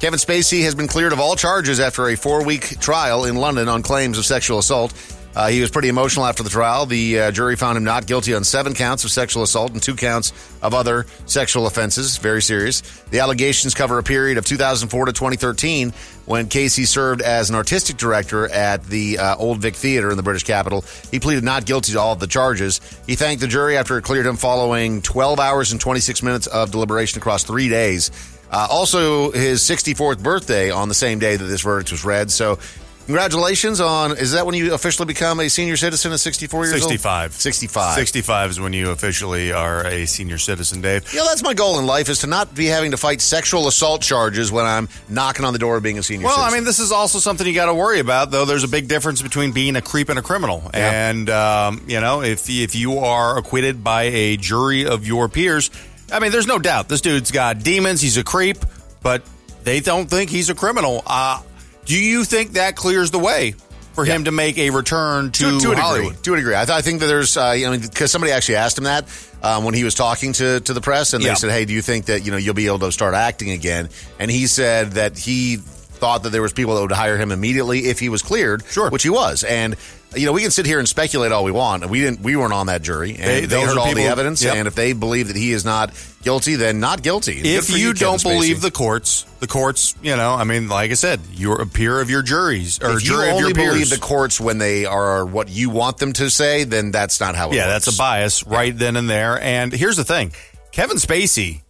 [0.00, 3.68] Kevin Spacey has been cleared of all charges after a four week trial in London
[3.68, 4.94] on claims of sexual assault.
[5.36, 6.86] Uh, he was pretty emotional after the trial.
[6.86, 9.94] The uh, jury found him not guilty on seven counts of sexual assault and two
[9.94, 12.16] counts of other sexual offenses.
[12.16, 12.80] Very serious.
[13.10, 15.92] The allegations cover a period of 2004 to 2013
[16.24, 20.22] when Spacey served as an artistic director at the uh, Old Vic Theater in the
[20.22, 20.86] British capital.
[21.10, 22.80] He pleaded not guilty to all of the charges.
[23.06, 26.70] He thanked the jury after it cleared him following 12 hours and 26 minutes of
[26.70, 28.10] deliberation across three days.
[28.50, 32.30] Uh, also, his 64th birthday on the same day that this verdict was read.
[32.30, 32.58] So,
[33.06, 34.16] congratulations on.
[34.18, 36.82] Is that when you officially become a senior citizen at 64 years old?
[36.82, 37.32] 65.
[37.32, 37.94] 65.
[37.94, 41.12] 65 is when you officially are a senior citizen, Dave.
[41.14, 44.02] Yeah, that's my goal in life is to not be having to fight sexual assault
[44.02, 46.42] charges when I'm knocking on the door of being a senior citizen.
[46.42, 48.44] Well, I mean, this is also something you got to worry about, though.
[48.44, 50.70] There's a big difference between being a creep and a criminal.
[50.74, 51.08] Yeah.
[51.08, 55.70] And um, you know, if if you are acquitted by a jury of your peers,
[56.10, 58.00] I mean, there's no doubt this dude's got demons.
[58.00, 58.58] He's a creep,
[59.02, 59.22] but
[59.64, 61.02] they don't think he's a criminal.
[61.06, 61.42] Uh,
[61.86, 63.54] do you think that clears the way
[63.94, 66.10] for him to make a return to, to, to a Hollywood?
[66.12, 66.22] degree.
[66.24, 68.56] To a degree, I, th- I think that there's, uh, you know, because somebody actually
[68.56, 69.06] asked him that
[69.42, 71.30] um, when he was talking to to the press, and Yeah.
[71.30, 73.50] they said, "Hey, do you think that you know you'll be able to start acting
[73.50, 77.32] again?" And he said that he thought that there was people that would hire him
[77.32, 79.76] immediately if he was cleared, sure, which he was, and.
[80.14, 81.88] You know, we can sit here and speculate all we want.
[81.90, 82.20] We didn't.
[82.20, 84.42] We weren't on that jury, and They- they, heard all the evidence.
[84.42, 84.54] Yep.
[84.54, 85.92] And if they believe that he is not
[86.22, 87.40] guilty, then not guilty.
[87.42, 90.94] If for you, don't believe the courts, the courts, you know, I mean, like I
[90.94, 93.72] said, you're a peer of your juries or if you jury of only your peers.
[93.74, 97.34] believe the courts when they are what you want them to say, then that's not
[97.34, 97.84] how it yeah, works.
[97.84, 99.40] that's a bias right then and there.
[99.40, 100.32] And here's the thing
[100.72, 101.60] Kevin Spacey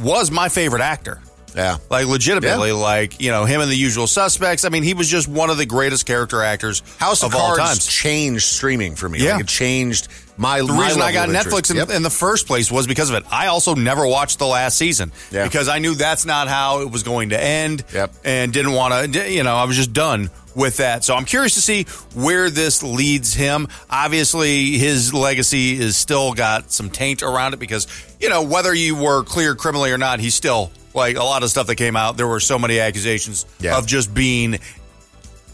[0.00, 1.20] was my favorite actor.
[1.54, 1.78] Yeah.
[1.90, 4.64] Like, legitimately, like, you know, him and the usual suspects.
[4.64, 7.56] I mean, he was just one of the greatest character actors House of, of all
[7.76, 9.18] changed streaming for me.
[9.18, 9.32] Yeah.
[9.34, 10.58] Like it changed my.
[10.60, 11.90] The my reason I got Netflix in, Yep.
[11.90, 13.24] in the first place was because of it.
[13.30, 15.44] I also never watched the last season Yeah.
[15.44, 17.84] because I knew that's not how it was going to end.
[17.92, 18.14] Yep.
[18.24, 21.02] And didn't want to, you know, I was just done with that.
[21.04, 21.84] So I'm curious to see
[22.14, 23.68] where this leads him.
[23.90, 27.86] Obviously, his legacy is still got some taint around it because,
[28.20, 31.50] you know, whether you were clear criminally or not, he's still like a lot of
[31.50, 32.16] stuff that came out.
[32.16, 33.76] There were so many accusations Yeah.
[33.78, 34.58] of just being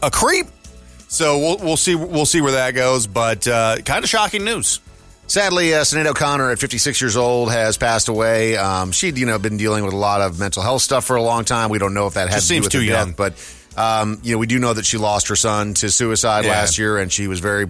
[0.01, 0.47] a creep.
[1.07, 4.79] So we'll we'll see we'll see where that goes, but uh, kind of shocking news.
[5.27, 8.57] Sadly, uh, Sinead O'Connor, at 56 years old, has passed away.
[8.57, 11.21] Um, she'd, you know, been dealing with a lot of mental health stuff for a
[11.21, 11.69] long time.
[11.69, 13.09] We don't know if that had to do seems with too young.
[13.13, 16.45] death, but um, you know, we do know that she lost her son to suicide
[16.45, 16.51] Yeah.
[16.51, 17.67] last year, and she was very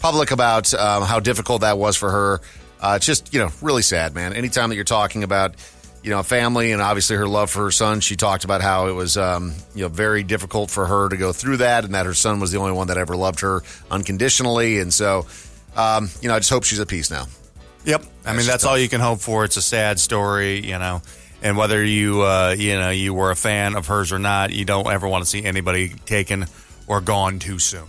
[0.00, 2.40] public about um, how difficult that was for her.
[2.80, 4.32] Uh, just, you know, really sad, man.
[4.32, 5.54] Anytime that you're talking about
[6.02, 8.00] you know, a family and obviously her love for her son.
[8.00, 11.32] She talked about how it was, um, you know, very difficult for her to go
[11.32, 14.78] through that, and that her son was the only one that ever loved her unconditionally.
[14.78, 15.26] And so,
[15.76, 17.26] um, you know, I just hope she's at peace now.
[17.84, 18.04] Yep.
[18.24, 19.44] I mean, that's all you can hope for.
[19.44, 21.02] It's a sad story, you know.
[21.42, 24.66] And whether you, uh, you know, you were a fan of hers or not, you
[24.66, 26.46] don't ever want to see anybody taken
[26.86, 27.86] or gone too soon.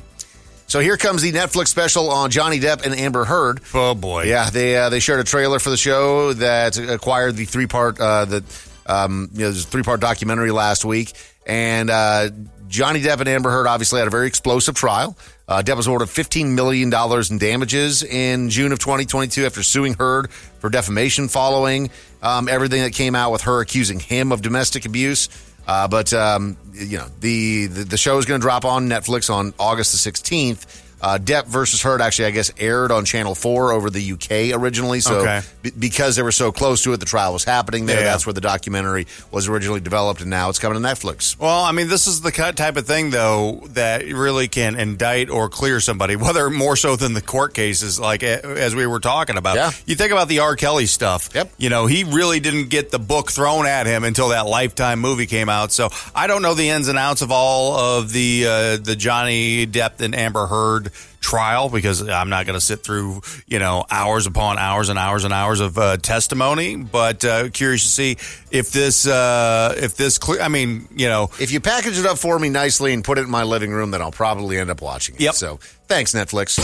[0.71, 3.59] So here comes the Netflix special on Johnny Depp and Amber Heard.
[3.73, 4.23] Oh boy!
[4.23, 7.99] Yeah, they uh, they shared a trailer for the show that acquired the three part
[7.99, 8.43] uh, the
[8.85, 11.11] um, you know, there's a three part documentary last week,
[11.45, 12.29] and uh,
[12.69, 15.17] Johnny Depp and Amber Heard obviously had a very explosive trial.
[15.45, 20.31] Uh, Depp was awarded $15 million in damages in June of 2022 after suing Heard
[20.31, 21.89] for defamation following
[22.21, 25.27] um, everything that came out with her accusing him of domestic abuse.
[25.71, 29.33] Uh, but um, you know the, the the show is going to drop on Netflix
[29.33, 30.80] on August the 16th.
[31.01, 34.99] Uh, Depp versus Heard actually, I guess, aired on Channel 4 over the UK originally.
[34.99, 35.41] So, Okay.
[35.63, 37.99] b- because they were so close to it, the trial was happening there.
[37.99, 38.05] Yeah.
[38.05, 41.35] That's where the documentary was originally developed, and now it's coming to Netflix.
[41.39, 45.49] Well, I mean, this is the type of thing, though, that really can indict or
[45.49, 49.55] clear somebody, whether more so than the court cases, like as we were talking about.
[49.55, 49.71] Yeah.
[49.87, 50.55] You think about the R.
[50.55, 51.29] Kelly stuff.
[51.33, 51.51] Yep.
[51.57, 55.25] You know, he really didn't get the book thrown at him until that Lifetime movie
[55.25, 55.71] came out.
[55.71, 59.65] So I don't know the ins and outs of all of the uh, the Johnny
[59.65, 60.90] Depp and Amber Heard
[61.21, 65.23] trial because I'm not going to sit through you know hours upon hours and hours
[65.23, 66.75] and hours of uh, testimony.
[66.75, 68.17] But uh, curious to see
[68.51, 70.41] if this uh, if this clear.
[70.41, 71.29] I mean, you know.
[71.39, 73.91] If you package it up for me nicely and put it in my living room,
[73.91, 75.21] then I'll probably end up watching it.
[75.21, 75.33] Yep.
[75.35, 75.57] So
[75.87, 76.57] thanks, Netflix.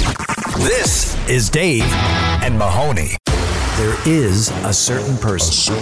[0.57, 3.15] This is Dave and Mahoney.
[3.77, 5.75] There is a certain person,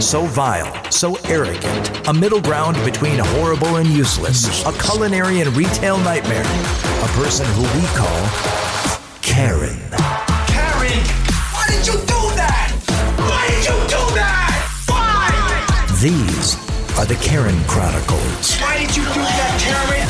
[0.00, 5.98] so vile, so arrogant, a middle ground between horrible and useless, a culinary and retail
[5.98, 8.28] nightmare, a person who we call
[9.20, 9.80] Karen.
[10.46, 11.02] Karen,
[11.50, 12.70] why did you do that?
[13.18, 14.70] Why did you do that?
[14.86, 15.96] Why?
[16.00, 16.54] These
[16.96, 18.60] are the Karen Chronicles.
[18.60, 20.03] Why did you do that, Karen?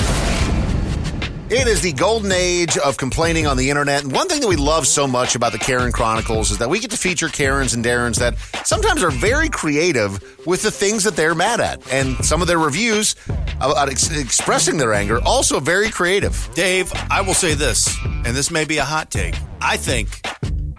[1.57, 4.03] It is the golden age of complaining on the internet.
[4.03, 6.81] And one thing that we love so much about the Karen Chronicles is that we
[6.81, 11.15] get to feature Karens and Darrens that sometimes are very creative with the things that
[11.15, 11.81] they're mad at.
[11.93, 13.15] And some of their reviews
[13.61, 16.51] about ex- expressing their anger also very creative.
[16.55, 19.37] Dave, I will say this, and this may be a hot take.
[19.61, 20.27] I think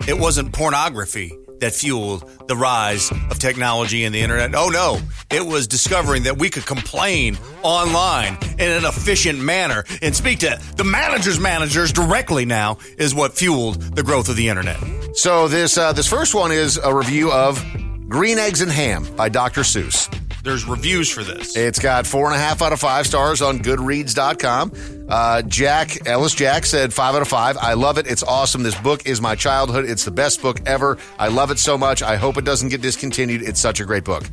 [0.09, 4.53] it wasn't pornography that fueled the rise of technology and the internet.
[4.55, 4.99] Oh no,
[5.31, 10.59] it was discovering that we could complain online in an efficient manner and speak to
[10.75, 14.77] the manager's managers directly now is what fueled the growth of the internet.
[15.15, 17.63] So this uh, this first one is a review of
[18.07, 19.61] Green Eggs and Ham by Dr.
[19.61, 20.24] Seuss.
[20.45, 21.57] There's reviews for this.
[21.57, 24.71] It's got four and a half out of five stars on Goodreads.com.
[25.09, 27.57] Uh, Jack Ellis Jack said five out of five.
[27.57, 28.05] I love it.
[28.05, 28.61] It's awesome.
[28.61, 29.85] This book is my childhood.
[29.89, 30.99] It's the best book ever.
[31.17, 32.03] I love it so much.
[32.03, 33.41] I hope it doesn't get discontinued.
[33.41, 34.23] It's such a great book.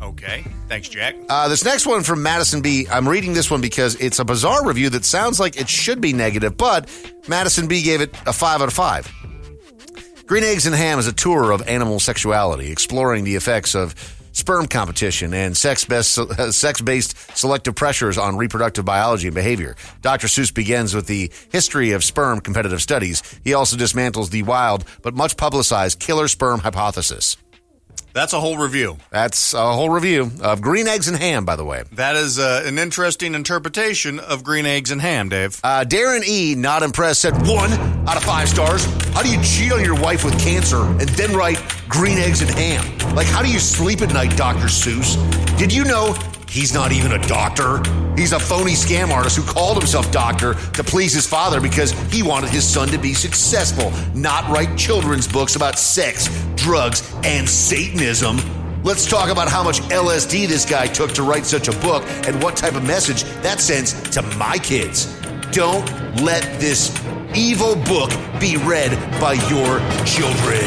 [0.00, 0.46] Okay.
[0.68, 1.14] Thanks, Jack.
[1.28, 2.86] Uh, this next one from Madison B.
[2.90, 6.14] I'm reading this one because it's a bizarre review that sounds like it should be
[6.14, 6.88] negative, but
[7.28, 7.82] Madison B.
[7.82, 9.12] gave it a five out of five.
[10.24, 13.94] Green Eggs and Ham is a tour of animal sexuality, exploring the effects of
[14.32, 19.76] sperm competition and sex-based, uh, sex-based selective pressures on reproductive biology and behavior.
[20.02, 20.26] Dr.
[20.26, 23.22] Seuss begins with the history of sperm competitive studies.
[23.44, 27.36] He also dismantles the wild but much publicized killer sperm hypothesis.
[28.12, 28.96] That's a whole review.
[29.10, 31.84] That's a whole review of Green Eggs and Ham, by the way.
[31.92, 35.60] That is uh, an interesting interpretation of green eggs and ham, Dave.
[35.62, 37.72] Uh, Darren E, not impressed, said one
[38.08, 38.84] out of five stars.
[39.14, 42.50] How do you cheat on your wife with cancer and then write green eggs and
[42.50, 43.14] ham?
[43.14, 44.66] Like, how do you sleep at night, Dr.
[44.66, 45.16] Seuss?
[45.58, 46.14] Did you know
[46.50, 47.80] he's not even a doctor?
[48.16, 52.22] He's a phony scam artist who called himself doctor to please his father because he
[52.22, 58.38] wanted his son to be successful, not write children's books about sex, drugs, and Satanism.
[58.82, 62.42] Let's talk about how much LSD this guy took to write such a book and
[62.42, 65.06] what type of message that sends to my kids.
[65.52, 65.86] Don't
[66.22, 66.90] let this
[67.34, 68.10] evil book
[68.40, 70.64] be read by your children.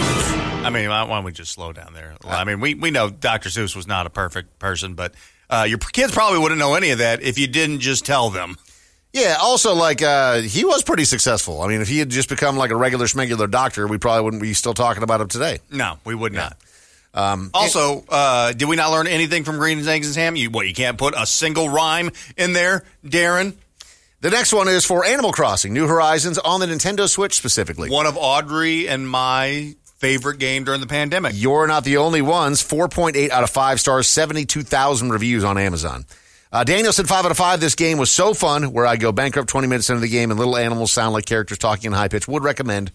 [0.63, 2.15] I mean, why don't we just slow down there?
[2.25, 3.49] I mean, we, we know Dr.
[3.49, 5.13] Seuss was not a perfect person, but
[5.53, 8.57] uh, your kids probably wouldn't know any of that if you didn't just tell them.
[9.13, 11.61] Yeah, also, like, uh, he was pretty successful.
[11.61, 14.41] I mean, if he had just become like a regular schmegular doctor, we probably wouldn't
[14.41, 15.59] be still talking about him today.
[15.69, 16.57] No, we would not.
[17.13, 20.35] Um, Also, uh, did we not learn anything from Green Eggs and Ham?
[20.35, 20.67] You what?
[20.67, 23.53] You can't put a single rhyme in there, Darren.
[24.21, 27.91] The next one is for Animal Crossing New Horizons on the Nintendo Switch specifically.
[27.91, 31.31] One of Audrey and my favorite game during the pandemic.
[31.33, 32.61] You're not the only ones.
[32.61, 36.05] 4.8 out of 5 stars, 72,000 reviews on Amazon.
[36.51, 37.61] Uh, Daniel said 5 out of 5.
[37.61, 40.37] This game was so fun where I go bankrupt 20 minutes into the game and
[40.37, 42.27] little animals sound like characters talking in high pitch.
[42.27, 42.91] Would recommend.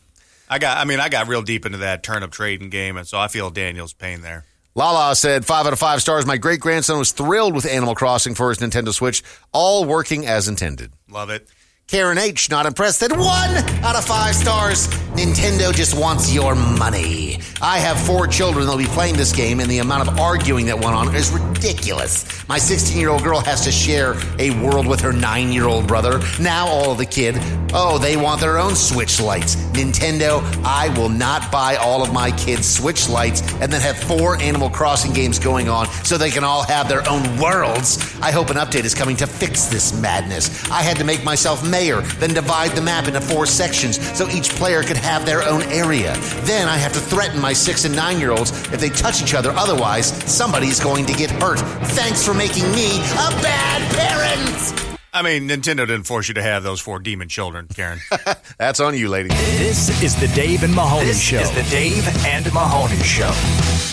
[0.51, 0.77] I got.
[0.77, 3.51] I mean, I got real deep into that turnip trading game, and so I feel
[3.51, 4.45] Daniel's pain there.
[4.75, 6.25] Lala said five out of five stars.
[6.25, 10.47] My great grandson was thrilled with Animal Crossing for his Nintendo Switch, all working as
[10.47, 10.93] intended.
[11.11, 11.49] Love it.
[11.89, 14.89] Karen H, not impressed, said one out of five stars.
[15.17, 17.41] Nintendo just wants your money.
[17.63, 20.77] I have four children that'll be playing this game, and the amount of arguing that
[20.79, 22.47] went on is ridiculous.
[22.47, 25.89] My 16 year old girl has to share a world with her nine year old
[25.89, 26.21] brother.
[26.39, 27.37] Now, all of the kid,
[27.73, 29.57] oh, they want their own Switch Lites.
[29.73, 34.41] Nintendo, I will not buy all of my kids' Switch Lites and then have four
[34.41, 37.99] Animal Crossing games going on so they can all have their own worlds.
[38.21, 40.71] I hope an update is coming to fix this madness.
[40.71, 44.49] I had to make myself mayor, then divide the map into four sections so each
[44.51, 46.13] player could have their own area.
[46.43, 49.35] Then I have to threaten my six and nine year olds if they touch each
[49.35, 51.61] other, otherwise, somebody's going to get hurt.
[51.99, 52.89] Thanks for making me
[53.27, 54.89] a bad parent.
[55.13, 58.01] I mean, Nintendo didn't force you to have those four demon children, Karen.
[58.59, 59.29] That's on you, lady.
[59.29, 61.39] This is the Dave and Mahoney This Show.
[61.39, 63.88] is the Dave and Mahoney Show.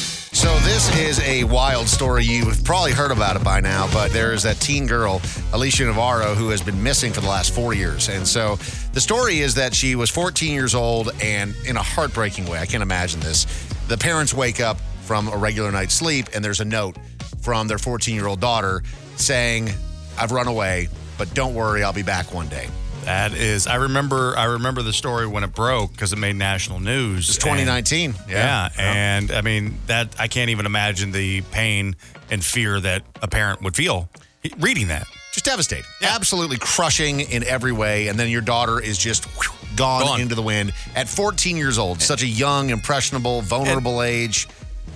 [0.46, 2.24] So this is a wild story.
[2.24, 5.20] You've probably heard about it by now, but there is that teen girl,
[5.54, 8.10] Alicia Navarro, who has been missing for the last four years.
[8.10, 8.58] And so
[8.94, 12.68] the story is that she was 14 years old, and in a heartbreaking way, I
[12.68, 13.48] can't imagine this.
[13.88, 16.96] The parents wake up from a regular night's sleep, and there's a note
[17.42, 18.84] from their 14 year old daughter
[19.16, 19.74] saying,
[20.16, 22.70] "I've run away, but don't worry, I'll be back one day."
[23.06, 26.80] That is, I remember, I remember the story when it broke because it made national
[26.80, 27.30] news.
[27.30, 28.12] It's 2019.
[28.12, 28.70] And- Yeah.
[28.76, 31.96] yeah, and I mean that I can't even imagine the pain
[32.32, 34.10] and fear that a parent would feel
[34.60, 35.08] reading that.
[35.34, 35.86] just devastating.
[36.02, 38.08] Absolutely crushing in every way.
[38.08, 40.22] And then your daughter is just whew, gone, Gone.
[40.22, 42.02] into the wind at 14 years old.
[42.02, 44.48] Such a young, impressionable, vulnerable age.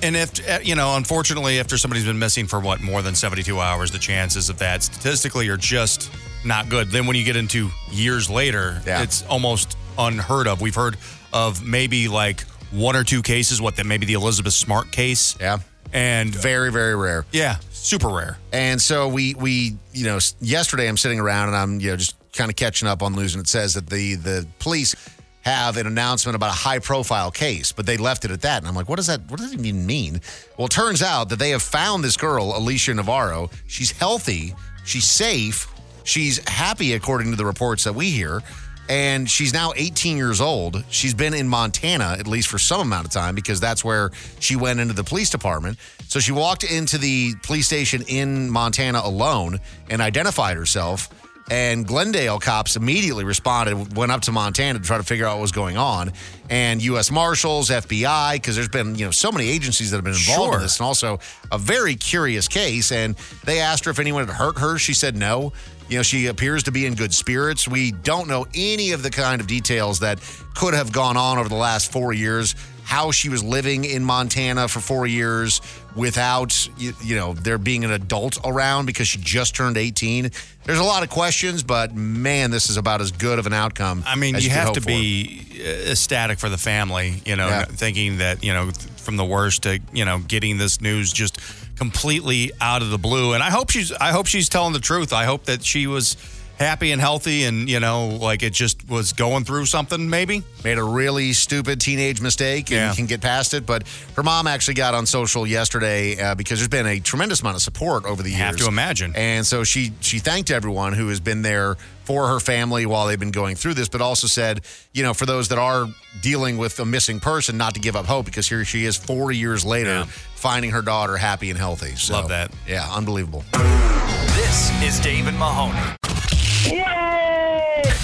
[0.01, 3.59] And if uh, you know, unfortunately, after somebody's been missing for what more than 72
[3.59, 6.09] hours, the chances of that statistically are just
[6.45, 6.89] not good.
[6.89, 9.01] Then when you get into years later, Yeah.
[9.01, 10.61] it's almost unheard of.
[10.61, 10.97] We've heard
[11.33, 13.61] of maybe like one or two cases.
[13.61, 15.35] What that maybe the Elizabeth Smart case.
[15.39, 15.59] Yeah.
[15.91, 17.25] And Very, very rare.
[17.31, 18.37] yeah, super rare.
[18.53, 22.15] And so we, we, you know, yesterday I'm sitting around and I'm, you know, just
[22.31, 24.95] kind of catching up on news, and it says that the the police
[25.41, 28.59] have an announcement about a high profile case, but they left it at that.
[28.59, 29.21] And I'm like, what does that?
[29.29, 30.21] What does it even mean?
[30.57, 33.49] Well, it turns out that they have found this girl, Alicia Navarro.
[33.65, 34.53] She's healthy.
[34.85, 35.67] She's safe.
[36.09, 38.41] She's happy, according to the reports that we hear.
[38.89, 40.83] And she's now 18 years old.
[40.89, 44.55] She's been in Montana, at least for some amount of time, because that's where she
[44.55, 45.77] went into the police department.
[46.07, 49.59] So she walked into the police station in Montana alone
[49.91, 51.07] and identified herself.
[51.51, 55.41] And Glendale cops immediately responded, went up to Montana to try to figure out what
[55.43, 56.11] was going on.
[56.49, 57.11] And U.S.
[57.11, 60.61] Marshals, FBI, because there's been you know so many agencies that have been involved in
[60.61, 61.19] this, and also
[61.51, 62.91] a very curious case.
[62.91, 64.77] And they asked her if anyone had hurt her.
[64.77, 65.53] She said no.
[65.89, 67.67] You know, she appears to be in good spirits.
[67.67, 70.19] We don't know any of the kind of details that
[70.55, 72.55] could have gone on over the last four years.
[72.83, 75.61] How she was living in Montana for four years
[75.95, 80.31] without, you, you know, there being an adult around because she just turned 18.
[80.63, 84.03] There's a lot of questions, but man, this is about as good of an outcome.
[84.07, 87.65] I mean, as you have to be uh, ecstatic for the family, you know, Yeah.
[87.65, 91.39] thinking that, you know, from the worst to, you know, getting this news just
[91.79, 93.33] completely out of the blue.
[93.33, 95.13] And I hope she's I hope she's telling the truth.
[95.13, 96.17] I hope that she was
[96.59, 100.43] happy and healthy and, you know, like it just was going through something maybe.
[100.65, 102.93] made a really stupid teenage mistake and Yeah.
[102.93, 103.65] can get past it.
[103.65, 103.87] But
[104.17, 107.61] her mom actually got on social yesterday uh, because there's been a tremendous amount of
[107.61, 108.41] support over the years.
[108.41, 109.13] Have to imagine.
[109.15, 111.77] And so she she thanked everyone who has been there
[112.09, 114.61] for her family while they've been going through this, but also said,
[114.93, 115.85] you know, for those that are
[116.23, 119.31] dealing with a missing person, not to give up hope because here she is, four
[119.31, 120.05] years later, Yeah.
[120.33, 121.95] finding her daughter happy and healthy.
[121.97, 122.49] So, Love that.
[122.67, 123.43] Yeah, unbelievable.
[123.53, 125.77] This is David and Mahoney.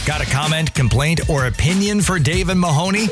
[0.05, 3.07] Got a comment, complaint, or opinion for Dave and Mahoney?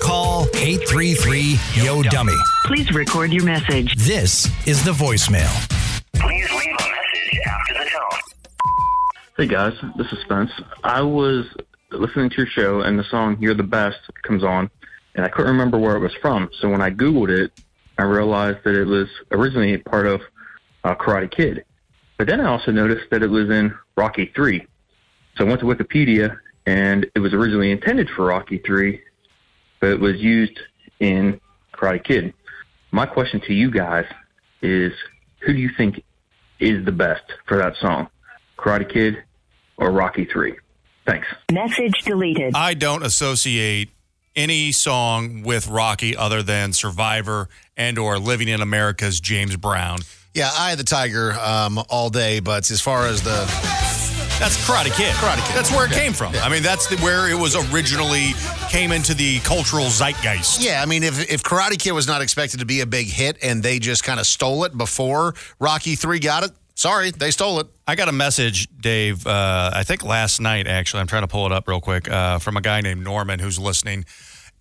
[0.00, 2.36] Call 833 Yo Dummy.
[2.64, 3.92] Please record your message.
[3.96, 5.50] This is the voicemail.
[6.14, 8.20] Please leave a message after the tone.
[9.40, 10.50] Hey guys, this is Spence.
[10.82, 11.46] I was
[11.92, 14.68] listening to your show and the song You're the Best comes on,
[15.14, 16.50] and I couldn't remember where it was from.
[16.60, 17.52] So when I Googled it,
[17.98, 20.22] I realized that it was originally part of
[20.82, 21.64] uh, Karate Kid.
[22.16, 24.66] But then I also noticed that it was in Rocky 3.
[25.36, 29.00] So I went to Wikipedia, and it was originally intended for Rocky 3,
[29.78, 30.58] but it was used
[30.98, 31.40] in
[31.72, 32.34] Karate Kid.
[32.90, 34.06] My question to you guys
[34.62, 34.92] is
[35.42, 36.02] who do you think
[36.58, 38.08] is the best for that song?
[38.58, 39.22] Karate Kid
[39.78, 40.54] or Rocky 3?
[41.06, 41.26] Thanks.
[41.50, 42.54] Message deleted.
[42.54, 43.90] I don't associate
[44.36, 50.00] any song with Rocky other than Survivor and or Living in America's James Brown.
[50.34, 53.30] Yeah, I the Tiger um, all day, but as far as the
[54.38, 55.12] That's Karate Kid.
[55.14, 55.56] Karate Kid.
[55.56, 55.98] That's where it Yeah.
[55.98, 56.34] came from.
[56.36, 58.34] I mean, that's the, where it was originally
[58.68, 60.60] came into the cultural zeitgeist.
[60.62, 63.38] Yeah, I mean, if if Karate Kid was not expected to be a big hit
[63.42, 67.60] and they just kind of stole it before Rocky Three got it, sorry, they stole
[67.60, 67.66] it.
[67.86, 69.26] I got a message, Dave.
[69.26, 71.00] Uh, I think last night, actually.
[71.00, 73.58] I'm trying to pull it up real quick uh, from a guy named Norman who's
[73.58, 74.06] listening,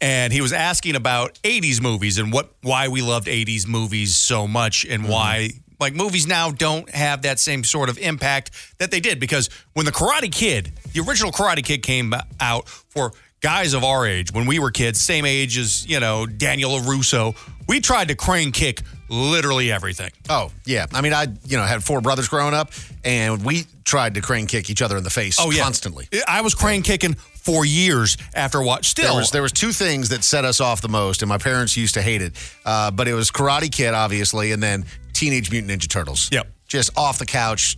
[0.01, 4.47] and he was asking about '80s movies and what why we loved '80s movies so
[4.47, 8.99] much and why like movies now don't have that same sort of impact that they
[8.99, 13.83] did because when the Karate Kid, the original Karate Kid came out for guys of
[13.83, 17.35] our age when we were kids, same age as you know Daniel LaRusso,
[17.67, 20.11] we tried to crane kick literally everything.
[20.29, 22.71] Oh yeah, I mean, I you know had four brothers growing up,
[23.03, 26.07] and we tried to crane kick each other in the face Oh yeah, constantly.
[26.27, 28.87] I was crane kicking for years after watch.
[28.89, 31.37] Still, There was there was two things that set us off the most, and my
[31.37, 32.33] parents used to hate it.
[32.65, 36.29] Uh, but it was Karate Kid, obviously, and then Teenage Mutant Ninja Turtles.
[36.31, 36.47] Yep.
[36.67, 37.77] Just off the couch,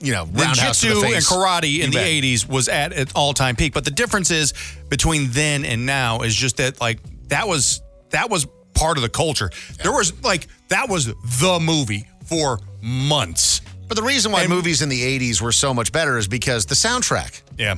[0.00, 2.06] you know, roundhouse the Ninjutsu and karate in You the bet.
[2.06, 3.74] 80s was at an all-time peak.
[3.74, 4.54] But the difference is
[4.88, 9.08] between then and now is just that like that was that was part of the
[9.08, 9.50] culture.
[9.82, 13.60] There was like that was the movie for months.
[13.88, 16.76] But the reason why movies in the 80s were so much better is because the
[16.76, 17.42] soundtrack.
[17.58, 17.74] Yeah.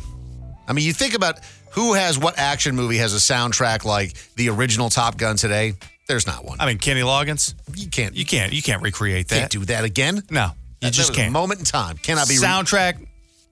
[0.69, 1.39] I mean, you think about
[1.71, 5.75] who has what action movie has a soundtrack like the original Top Gun today?
[6.09, 6.61] There's not one.
[6.61, 7.55] I mean, Kenny Loggins.
[7.75, 8.15] You can't.
[8.15, 8.53] You can't.
[8.53, 9.39] You can't recreate that.
[9.39, 10.23] Can't do that again.
[10.31, 10.53] No, you
[10.89, 11.29] That- just that can't.
[11.29, 12.37] A moment in time cannot be.
[12.39, 13.07] re- soundtrack.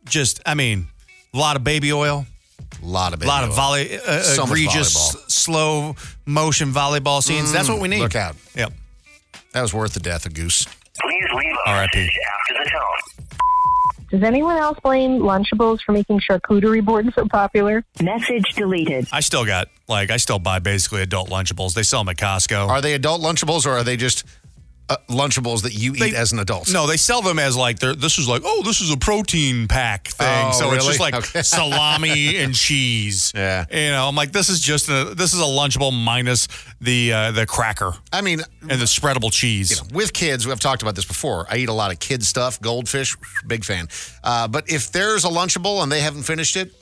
[0.05, 0.86] Just, I mean,
[1.32, 2.26] a lot of baby oil.
[2.82, 4.92] A lot of a lot of volley, uh, So egregious,
[5.28, 5.96] slow
[6.26, 7.52] motion volleyball scenes.
[7.52, 8.00] That's Mm, what we need.
[8.00, 8.36] Look out.
[8.54, 8.72] Yep.
[9.52, 10.64] That was worth the death of Goose.
[10.64, 11.98] Please leave a R.I.P.
[11.98, 13.36] message after the tone.
[14.11, 17.84] Does anyone else blame Lunchables for making charcuterie boards so popular?
[18.02, 19.06] Message deleted.
[19.12, 21.74] I still got like I still buy basically adult Lunchables.
[21.74, 22.68] They sell them at Costco.
[22.68, 24.24] Are they adult Lunchables or are they just
[24.91, 26.70] uh, Lunchables that you eat as an adult?
[26.72, 29.68] No, they sell them as like they're this is like oh this is a protein
[29.68, 30.26] pack thing.
[30.49, 31.43] Oh, so it's just like Okay.
[31.70, 33.32] salami and cheese.
[33.34, 33.64] Yeah.
[33.70, 36.49] You know, I'm like this is just a this is a Lunchable minus
[36.80, 39.82] the uh, the cracker I mean, and the spreadable cheese.
[39.93, 41.47] with kids, we've talked about this before.
[41.49, 43.16] I eat a lot of kid stuff, goldfish,
[43.47, 43.88] big fan.
[44.24, 46.72] Uh, but if there's a Lunchable and they haven't finished it,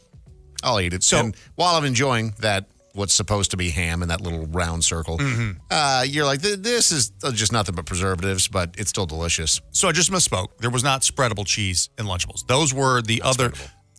[0.62, 1.02] I'll eat it.
[1.04, 2.66] So- and while I'm enjoying that,
[2.98, 5.52] what's supposed to be ham in that little round circle, Mm-hmm.
[5.70, 9.60] uh, you're like, this is just nothing but preservatives, but it's still delicious.
[9.70, 10.48] So I just misspoke.
[10.58, 12.46] There was not spreadable cheese in Lunchables.
[12.46, 13.52] Those were the other.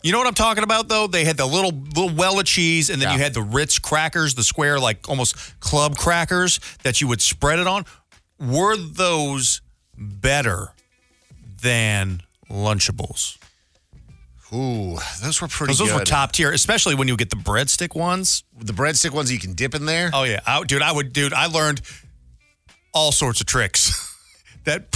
[0.04, 1.08] You know what I'm talking about though?
[1.08, 3.16] They had the little little well of cheese, and then Yeah.
[3.16, 7.60] you had the Ritz crackers, the square like almost club crackers that you would spread
[7.60, 7.84] it on.
[8.40, 9.62] Were those
[9.98, 10.70] better
[11.62, 13.38] than Lunchables?
[14.54, 17.96] Ooh, those were pretty Because those were top tier, especially when you get the breadstick
[17.96, 18.44] ones.
[18.58, 20.10] The breadstick ones you can dip in there.
[20.14, 21.82] Oh yeah, I, dude, I would, dude, I learned
[22.94, 24.16] all sorts of tricks
[24.64, 24.88] that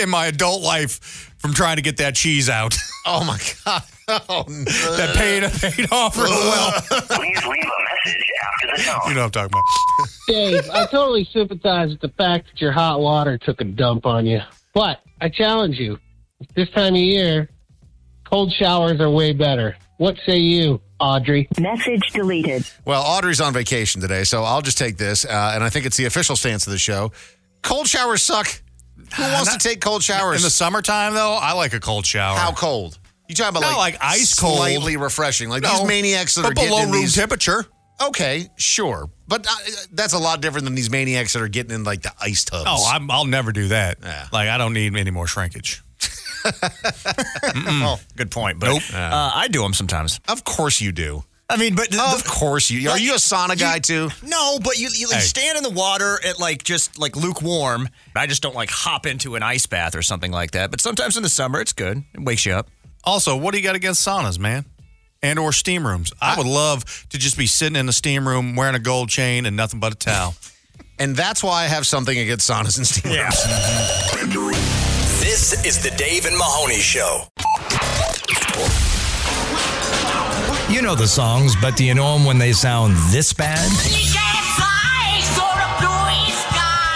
[0.00, 2.76] in my adult life from trying to get that cheese out.
[3.06, 3.82] Oh my god!
[4.28, 4.64] Oh, no.
[4.96, 6.72] that paid paid off real well.
[6.82, 9.00] Please leave a message after the tone.
[9.08, 10.08] You know what I'm talking about.
[10.28, 14.26] Dave, I totally sympathize with the fact that your hot water took a dump on
[14.26, 14.40] you.
[14.74, 15.98] But I challenge you.
[16.54, 17.48] This time of year,
[18.30, 19.76] cold showers are way better.
[19.98, 21.48] What say you, Audrey?
[21.60, 22.64] Message deleted.
[22.86, 25.96] Well, Audrey's on vacation today, so I'll just take this, uh, and I think it's
[25.96, 27.12] the official stance of the show.
[27.62, 28.46] Cold showers suck.
[29.16, 32.36] Who wants to take cold showers In the summertime, though, I like a cold shower.
[32.38, 32.98] How cold?
[33.28, 34.56] You talking about Not like, like ice cold.
[34.58, 37.14] slightly refreshing, like No, these maniacs that but are getting below in room these.
[37.16, 37.66] temperature.
[38.02, 39.54] Okay, sure, but uh,
[39.92, 42.64] that's a lot different than these maniacs that are getting in like the ice tubs.
[42.66, 43.98] Oh, I'm, I'll never do that.
[44.02, 44.26] Yeah.
[44.32, 45.82] Like I don't need any more shrinkage.
[46.44, 48.58] Oh, good point.
[48.58, 48.82] But Nope.
[48.92, 50.20] uh, I do them sometimes.
[50.28, 51.24] of course you do.
[51.48, 52.88] I mean, but the- Of course you.
[52.90, 54.08] Are you a sauna guy too?
[54.22, 55.18] No, but you, you, you Hey.
[55.20, 57.88] stand in the water at like just like lukewarm.
[58.14, 60.70] I just don't like hop into an ice bath or something like that.
[60.70, 62.04] But sometimes in the summer, it's good.
[62.14, 62.68] It wakes you up.
[63.02, 64.64] Also, what do you got against saunas, man?
[65.22, 66.12] And or steam rooms?
[66.22, 69.44] I would love to just be sitting in a steam room wearing a gold chain
[69.44, 70.34] and nothing but a towel.
[71.00, 74.69] And that's why I have something against saunas and steam rooms.
[75.50, 77.24] This is the Dave and Mahoney Show.
[80.72, 83.68] You know the songs, but do you know them when they sound this bad?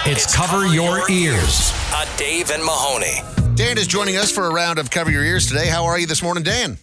[0.09, 1.73] It's Cover Your Ears.
[1.95, 3.55] A Dave and Mahoney.
[3.55, 5.67] Dan is joining us for a round of Cover Your Ears today.
[5.67, 6.77] How are you this morning, Dan?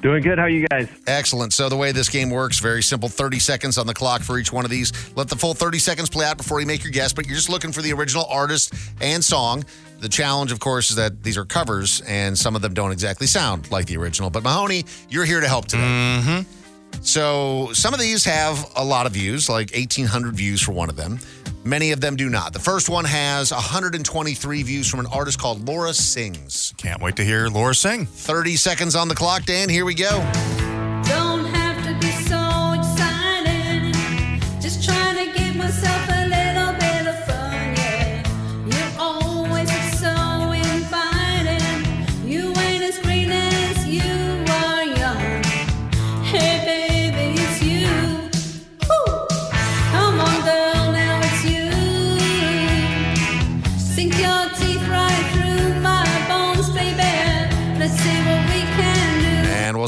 [0.00, 0.38] Doing good.
[0.38, 0.88] How are you guys?
[1.06, 1.52] Excellent.
[1.52, 3.10] So the way this game works, very simple.
[3.10, 4.92] 30 seconds on the clock for each one of these.
[5.16, 7.50] Let the full 30 seconds play out before you make your guess, but you're just
[7.50, 8.72] looking for the original artist
[9.02, 9.64] and song.
[9.98, 13.26] The challenge, of course, is that these are covers and some of them don't exactly
[13.26, 14.30] sound like the original.
[14.30, 15.82] But Mahoney, you're here to help today.
[15.82, 17.02] Mm-hmm.
[17.02, 20.96] So some of these have a lot of views, like 1,800 views for one of
[20.96, 21.18] them.
[21.64, 22.52] Many of them do not.
[22.52, 26.72] The first one has 123 views from an artist called Laura Sings.
[26.76, 28.06] Can't wait to hear Laura sing.
[28.06, 29.68] 30 seconds on the clock, Dan.
[29.68, 30.87] Here we go.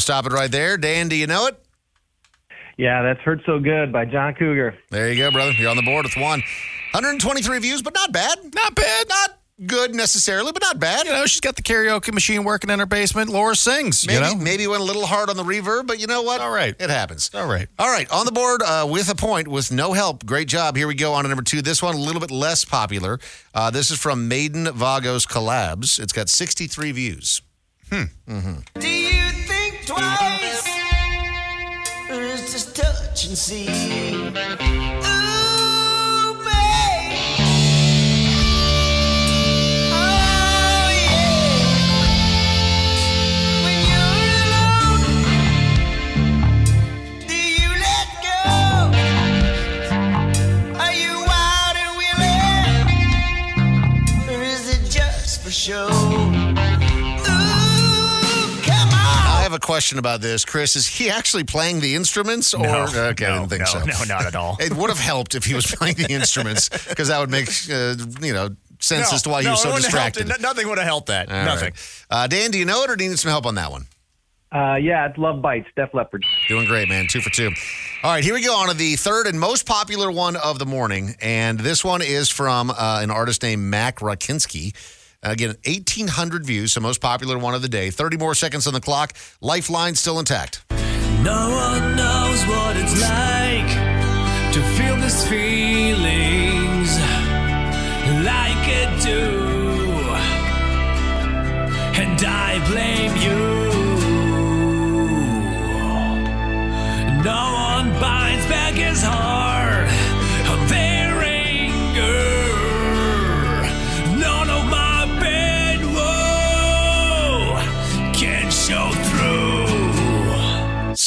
[0.01, 0.79] We'll stop it right there.
[0.79, 1.63] Dan, do you know it?
[2.79, 4.79] Yeah, that's Hurt So Good by John Cougar.
[4.89, 5.53] There you go, brother.
[5.53, 6.41] You're on the board with one.
[6.93, 8.39] 123 views, but not bad.
[8.55, 9.09] Not bad.
[9.11, 11.05] Not good necessarily, but not bad.
[11.05, 13.29] You know, she's got the karaoke machine working in her basement.
[13.29, 14.07] Laura sings.
[14.07, 16.41] Maybe, you know, maybe went a little hard on the reverb, but you know what?
[16.41, 16.75] All right.
[16.81, 17.31] It happens.
[17.35, 17.69] all right.
[17.79, 20.25] All right, on the board uh, with a point with no help.
[20.25, 20.79] Great job.
[20.79, 21.61] Here we go on to number two.
[21.61, 23.19] This one a little bit less popular.
[23.53, 26.01] Uh, this is from Maiden Vagos Collabs.
[26.01, 27.43] It's got 63 views.
[27.91, 28.05] Hmm.
[28.27, 28.81] Mm-hmm.
[29.91, 30.69] Twice?
[32.11, 33.67] Or is just touch and see?
[33.67, 34.35] Ooh,
[36.45, 37.13] babe.
[39.93, 41.35] Oh, yeah.
[43.65, 45.03] When you're alone,
[47.27, 48.43] do you let go?
[50.79, 52.87] Are you wild and willing?
[54.29, 55.91] Or is it just for show?
[59.63, 60.45] A question about this.
[60.45, 62.55] Chris, is he actually playing the instruments?
[62.55, 62.87] Or No.
[62.95, 63.79] okay, I No, didn't think no, so.
[63.85, 64.57] no, not at all.
[64.61, 67.95] It would have helped if he was playing the instruments because that would make uh,
[68.21, 68.49] you know
[68.79, 70.43] sense No, as to why he was so wouldn't helped distracted.
[70.43, 71.31] Nothing would have helped that.
[71.31, 71.73] All Nothing.
[71.75, 72.05] right.
[72.11, 73.87] Uh, Dan, do you know it or do you need some help on that one?
[74.53, 76.25] Uh, yeah, it's Love Bites, Def Leppard.
[76.49, 77.07] Doing great, man.
[77.09, 77.51] Two for two.
[78.03, 80.67] All right, here we go on to the third and most popular one of the
[80.67, 81.15] morning.
[81.23, 84.75] And this one is from uh, an artist named Mac Rakinski.
[85.23, 87.91] Uh, again, 1,800 views, the most popular one of the day.
[87.91, 89.13] 30 more seconds on the clock.
[89.41, 90.65] Lifeline still intact.
[91.23, 96.40] No one knows what it's like to feel these feelings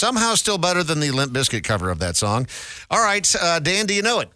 [0.04, 2.46] Somehow still better than the Limp Bizkit cover of that song.
[2.92, 4.28] All right, uh, Dan, do you know it?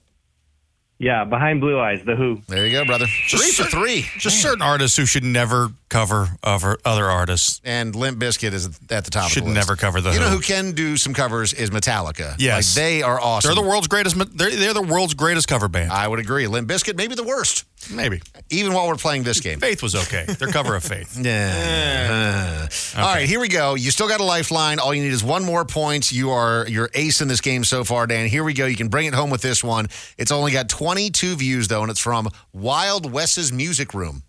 [0.98, 2.40] Yeah, Behind Blue Eyes, The Who.
[2.48, 3.06] There you go, brother.
[3.30, 4.06] Three for cer- three.
[4.18, 7.62] Just certain artists who should never cover other other artists.
[7.64, 9.68] And Limp Bizkit is at the top Should of the list.
[9.70, 10.36] never cover The You know Who.
[10.38, 12.36] who can do some covers is Metallica.
[12.40, 12.76] Yes.
[12.76, 13.48] Like, they are awesome.
[13.50, 14.16] They're the world's greatest.
[14.38, 15.92] They're, they're the world's greatest cover band.
[15.92, 16.48] I would agree.
[16.48, 17.64] Limp Bizkit, maybe the worst.
[17.92, 18.22] Maybe.
[18.50, 19.60] Even while we're playing this game.
[19.60, 20.26] Faith was okay.
[20.26, 21.18] Their cover of Faith.
[21.28, 22.68] Yeah.
[22.96, 23.76] Uh, All right, here we go.
[23.76, 24.80] You still got a lifeline.
[24.80, 26.12] All you need is one more point.
[26.12, 28.28] You are your ace in this game so far, Dan.
[28.28, 28.66] Here we go.
[28.66, 29.88] You can bring it home with this one.
[30.18, 34.24] It's only got 22 views though, and it's from Wild Wes's Music Room.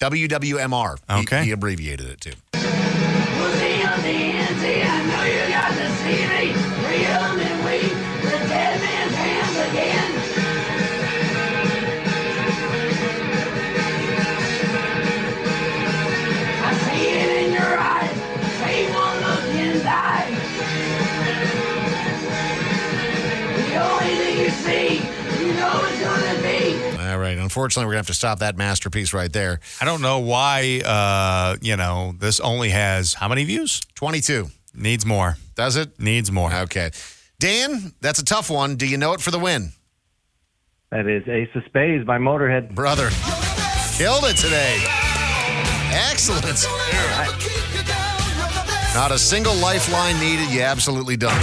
[0.00, 0.96] WWMR.
[1.08, 1.44] He- Okay.
[1.44, 2.32] He, abbreviated it too.
[27.50, 29.58] Unfortunately, we're gonna have to stop that masterpiece right there.
[29.80, 30.82] I don't know why.
[30.84, 33.80] Uh, you know, this only has how many views?
[33.96, 34.46] 22.
[34.72, 35.36] Needs more.
[35.56, 35.98] Does it?
[35.98, 36.54] Needs more.
[36.54, 36.92] Okay.
[37.40, 38.76] Dan, that's a tough one.
[38.76, 39.72] Do you know it for the win?
[40.92, 42.72] That is Ace of Spades by Motorhead.
[42.72, 43.10] Brother,
[43.98, 44.78] killed it today.
[45.90, 46.44] Excellent.
[48.94, 50.50] Not a single lifeline needed.
[50.54, 51.34] You absolutely don't.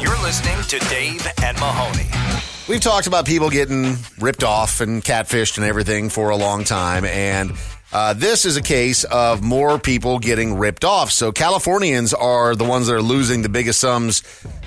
[0.00, 2.08] You're listening to Dave and Mahoney.
[2.68, 7.04] We've talked about people getting ripped off and catfished and everything for a long time.
[7.04, 7.52] And
[7.92, 11.10] uh, this is a case of more people getting ripped off.
[11.10, 14.22] So Californians are the ones that are losing the biggest sums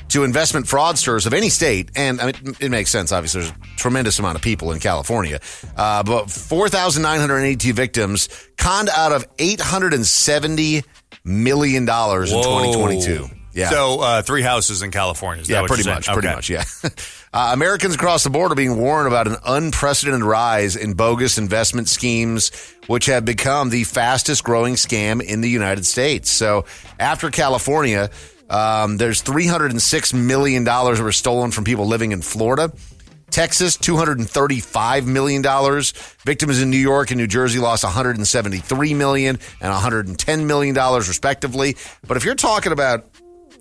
[0.10, 1.90] to investment fraudsters of any state.
[1.96, 3.14] And I mean, it makes sense.
[3.14, 5.40] Obviously, there's a tremendous amount of people in California.
[5.78, 8.28] Uh, but 4,982 victims
[8.58, 10.84] conned out of $870
[11.24, 13.30] million in 2022.
[13.56, 13.70] Yeah.
[13.70, 15.42] So uh, three houses in California.
[15.42, 16.06] Is Yeah, pretty much.
[16.08, 16.36] Pretty Okay.
[16.36, 16.50] much.
[16.50, 16.66] Yeah.
[17.36, 21.90] Uh, Americans across the board are being warned about an unprecedented rise in bogus investment
[21.90, 22.50] schemes,
[22.88, 26.30] which have become the fastest growing scam in the United States.
[26.30, 26.64] So
[26.98, 28.10] after California,
[28.50, 32.72] um, there's $306 million were stolen from people living in Florida.
[33.32, 35.44] Texas, $235 million.
[36.24, 41.76] Victims in New York and New Jersey lost $173 million and $110 million, respectively.
[42.08, 43.06] But if you're talking about,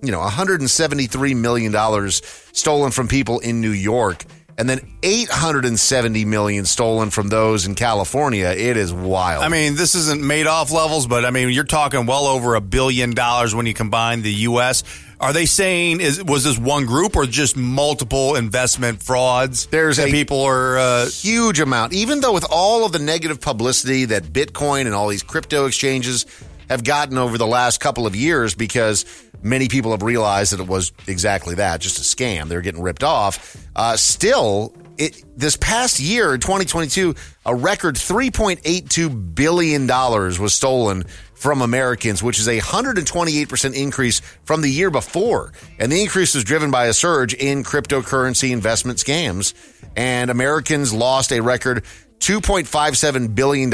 [0.06, 4.24] you know, $173 million stolen from people in New York,
[4.56, 8.46] and then 870 million stolen from those in California.
[8.46, 9.42] It is wild.
[9.42, 13.12] I mean, this isn't Madoff levels, but I mean, you're talking well over a billion
[13.12, 14.84] dollars when you combine the U.S.
[15.20, 19.66] Are they saying is was this one group or just multiple investment frauds?
[19.66, 21.92] There's a people are uh, huge amount.
[21.92, 26.26] Even though with all of the negative publicity that Bitcoin and all these crypto exchanges
[26.74, 29.04] have gotten over the last couple of years, because
[29.42, 32.48] many people have realized that it was exactly that, just a scam.
[32.48, 33.56] They're getting ripped off.
[33.76, 37.14] Uh, still, it this past year, 2022,
[37.46, 41.04] a record 3.82 billion dollars was stolen
[41.34, 45.52] from Americans, which is a 128% increase from the year before.
[45.78, 49.52] And the increase was driven by a surge in cryptocurrency investment scams.
[49.94, 51.84] And Americans lost a record
[52.20, 53.70] $2.57 billion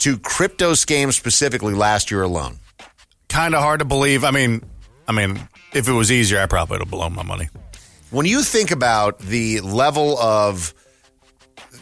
[0.00, 2.58] to crypto scams specifically last year alone.
[3.28, 4.24] kind of hard to believe.
[4.24, 4.62] I mean,
[5.06, 5.40] I mean,
[5.72, 7.48] if it was easier, I probably would have blown my money.
[8.10, 10.74] When you think about the level of,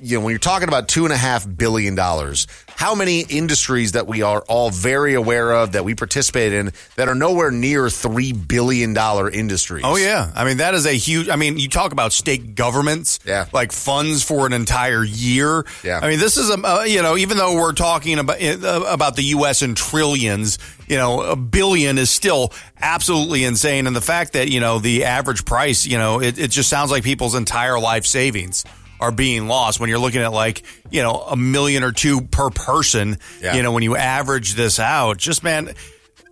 [0.02, 2.46] you know, when you're talking about two and a half billion dollars,
[2.78, 7.08] how many industries that we are all very aware of that we participate in that
[7.08, 9.82] are nowhere near three billion dollar industries?
[9.84, 11.28] Oh yeah, I mean that is a huge.
[11.28, 15.66] I mean, you talk about state governments, yeah, like funds for an entire year.
[15.82, 18.84] Yeah, I mean this is a uh, you know even though we're talking about uh,
[18.86, 19.60] about the U.S.
[19.60, 24.60] in trillions, you know a billion is still absolutely insane, and the fact that you
[24.60, 28.64] know the average price, you know, it, it just sounds like people's entire life savings
[29.00, 32.50] are being lost when you're looking at like you know a million or two per
[32.50, 33.18] person.
[33.40, 33.54] Yeah.
[33.54, 35.74] You know when you average this out, just man.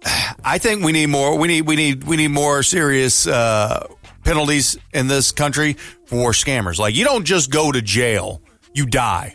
[0.45, 1.37] I think we need more.
[1.37, 3.87] We need we need we need more serious uh,
[4.25, 5.75] penalties in this country
[6.07, 6.79] for scammers.
[6.79, 8.41] Like you don't just go to jail;
[8.75, 9.35] you die.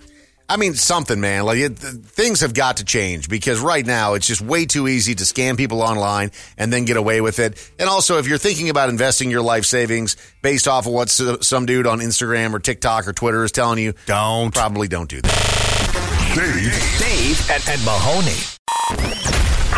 [0.52, 1.46] I mean, something, man.
[1.46, 5.16] Like it, things have got to change because right now it's just way too easy
[5.16, 7.72] to scam people online and then get away with it.
[7.80, 11.48] And also, if you're thinking about investing your life savings based off of what s-
[11.48, 15.22] some dude on Instagram or TikTok or Twitter is telling you, don't probably don't do
[15.22, 16.34] that.
[16.36, 18.36] Dave, Dave and, and Mahoney.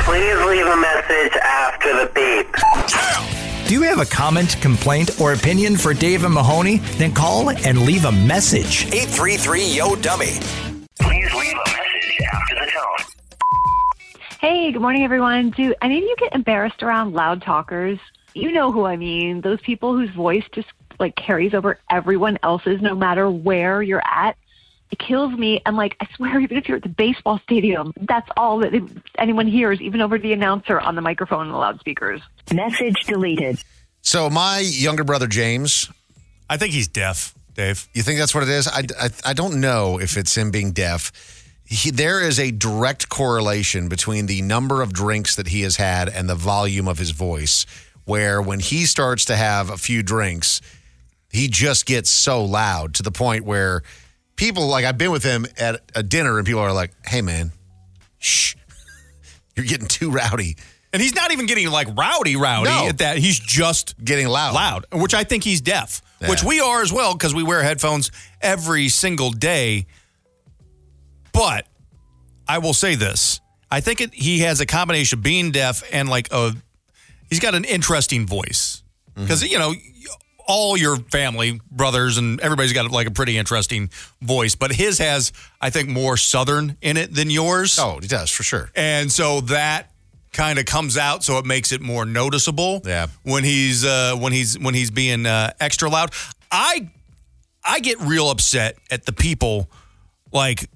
[0.05, 3.32] Please leave a message after the beep.
[3.68, 6.78] Do you have a comment, complaint, or opinion for Dave and Mahoney?
[6.97, 8.86] Then call and leave a message.
[8.88, 10.38] 833 Yo Dummy.
[10.99, 13.07] Please leave a message after the tone.
[14.41, 15.51] Hey, good morning, everyone.
[15.51, 17.99] Do any of you get embarrassed around loud talkers?
[18.34, 19.39] You know who I mean.
[19.39, 20.68] Those people whose voice just
[20.99, 24.36] like carries over everyone else's, no matter where you're at.
[24.93, 25.59] It kills me.
[25.65, 28.73] And like, I swear, even if you're at the baseball stadium, that's all that
[29.17, 32.21] anyone hears, even over the announcer on the microphone and the loudspeakers.
[32.53, 33.57] Message deleted.
[34.03, 35.89] So my younger brother James,
[36.47, 37.33] I think he's deaf.
[37.55, 38.67] Dave, you think that's what it is?
[38.67, 41.11] I, I, I don't know if it's him being deaf.
[41.65, 46.07] He, there is a direct correlation between the number of drinks that he has had
[46.07, 47.65] and the volume of his voice.
[48.05, 50.61] Where when he starts to have a few drinks,
[51.31, 53.81] he just gets so loud to the point where
[54.36, 57.51] people like I've been with him at a dinner and people are like, "Hey man,
[58.19, 58.55] shh,
[59.55, 60.57] you're getting too rowdy."
[60.93, 62.69] and he's not even getting like rowdy, rowdy.
[62.69, 62.88] No.
[62.88, 66.29] At that he's just getting loud, loud, which I think he's deaf, Yeah.
[66.29, 69.88] which we are as well because we wear headphones every single day.
[71.34, 71.67] But
[72.47, 76.07] I will say this: I think it, he has a combination of being deaf and
[76.07, 76.55] like a
[77.27, 78.84] he's got an interesting voice
[79.15, 79.51] because mm-hmm.
[79.51, 79.73] you know
[80.47, 83.89] all your family brothers and everybody's got like a pretty interesting
[84.21, 85.31] voice but his has
[85.61, 87.77] i think more southern in it than yours.
[87.79, 88.69] Oh he does for sure.
[88.75, 89.91] And so that
[90.31, 93.07] kind of comes out so it makes it more noticeable yeah.
[93.23, 96.11] when he's uh when he's when he's being uh extra loud.
[96.51, 96.89] I
[97.63, 99.69] i get real upset at the people
[100.31, 100.69] like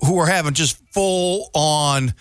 [0.00, 2.12] who are having just full on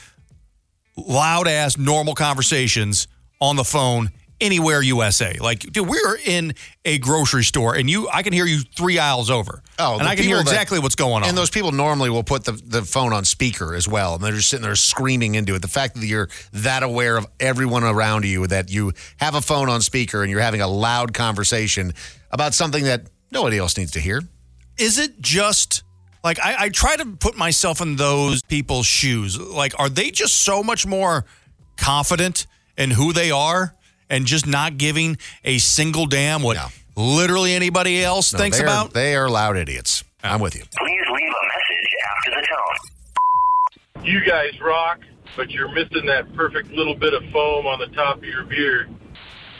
[0.96, 3.08] loud ass normal conversations
[3.42, 4.12] on the phone
[4.42, 5.38] anywhere USA.
[5.40, 6.54] Like, dude, we're in
[6.86, 9.62] a grocery store and you I can hear you three aisles over.
[9.80, 11.30] Oh, and I can hear that- exactly what's going on.
[11.30, 14.16] And those people normally will put the, the phone on speaker as well.
[14.16, 15.62] And they're just sitting there screaming into it.
[15.62, 19.70] The fact that you're that aware of everyone around you, that you have a phone
[19.70, 21.94] on speaker and you're having a loud conversation
[22.32, 24.22] about something that nobody else needs to hear.
[24.78, 25.84] is it just
[26.24, 29.40] like I, I try to put myself in those people's shoes?
[29.40, 31.26] Like, are they just so much more
[31.78, 33.76] confident in who they are
[34.10, 36.58] and just not giving a single damn what
[36.96, 38.94] literally anybody else No, thinks they are- about?
[38.94, 40.04] They are loud idiots.
[40.24, 40.62] I'm with you.
[40.78, 44.06] Please leave a message after the tone.
[44.06, 45.00] You guys rock,
[45.36, 48.94] but you're missing that perfect little bit of foam on the top of your beard.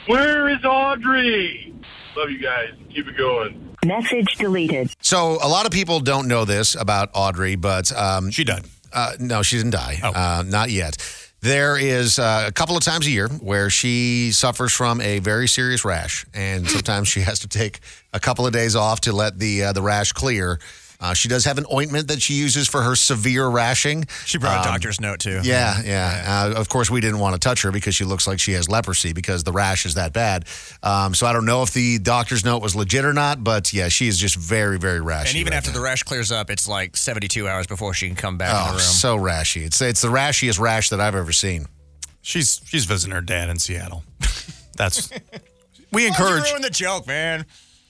[0.06, 1.74] Where is Audrey?
[2.16, 2.70] Love you guys.
[2.94, 3.76] Keep it going.
[3.84, 4.90] Message deleted.
[5.00, 8.64] So a lot of people don't know this about Audrey, but um, she died.
[8.92, 9.98] Uh, no, she didn't die.
[10.02, 10.96] Uh, not yet.
[11.44, 15.46] There is uh, a couple of times a year where she suffers from a very
[15.46, 17.80] serious rash, and sometimes she has to take
[18.14, 20.58] a couple of days off to let the uh, the rash clear.
[21.04, 24.06] Uh, she does have an ointment that she uses for her severe rashing.
[24.24, 25.40] She brought a Um, doctor's note too.
[25.42, 26.24] Yeah, yeah.
[26.54, 28.68] Uh, of course, we didn't want to touch her because she looks like she has
[28.68, 30.46] leprosy because the rash is that bad.
[30.82, 33.88] Um, so I don't know if the doctor's note was legit or not, but yeah,
[33.88, 35.28] she is just very, very rashy.
[35.28, 38.16] And even right after the rash clears up, it's like 72 hours before she can
[38.16, 38.80] come back in the Oh, room.
[38.80, 39.62] so rashy.
[39.66, 41.66] It's it's the rashiest rash that I've ever seen.
[42.22, 44.04] She's she's visiting her dad in Seattle.
[44.76, 45.18] That's we
[45.90, 47.44] Why'd you encourage ruin the joke, man.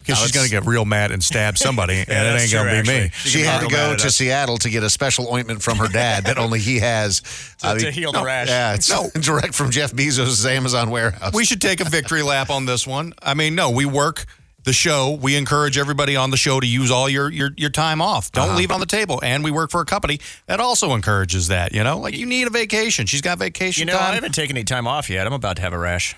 [0.05, 2.89] Because she's gonna get real mad and stab somebody, and it ain't gonna true, be
[2.89, 3.05] me.
[3.07, 3.31] actually.
[3.31, 4.17] She had to go to us.
[4.17, 7.21] Seattle to get a special ointment from her dad that only he has
[7.59, 8.49] To- to heal the rash.
[8.49, 8.89] Yeah, it's
[9.21, 11.33] direct from Jeff Bezos' Amazon warehouse.
[11.33, 13.13] We should take a victory lap on this one.
[13.23, 14.27] I mean, no, we work
[14.65, 15.19] the show.
[15.21, 18.33] We encourage everybody on the show to use all your your, your time off.
[18.33, 18.57] Don't Uh-huh.
[18.59, 19.21] leave it on the table.
[19.23, 21.73] And we work for a company that also encourages that.
[21.75, 23.07] You know, like you need a vacation.
[23.07, 25.27] She's got vacation You know, I haven't taken any time off yet.
[25.27, 26.15] I'm about to have a rash.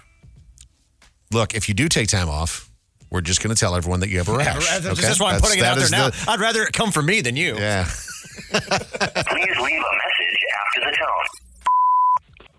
[1.32, 2.70] Look, if you do take time off,
[3.10, 4.68] we're just going to tell everyone that you have a rash.
[4.68, 5.00] That's okay?
[5.02, 6.10] just why I'm That's- putting it out there now.
[6.10, 7.56] the- I'd rather it come from me than you.
[7.56, 7.84] yeah.
[8.50, 11.24] Please leave a message after the tone.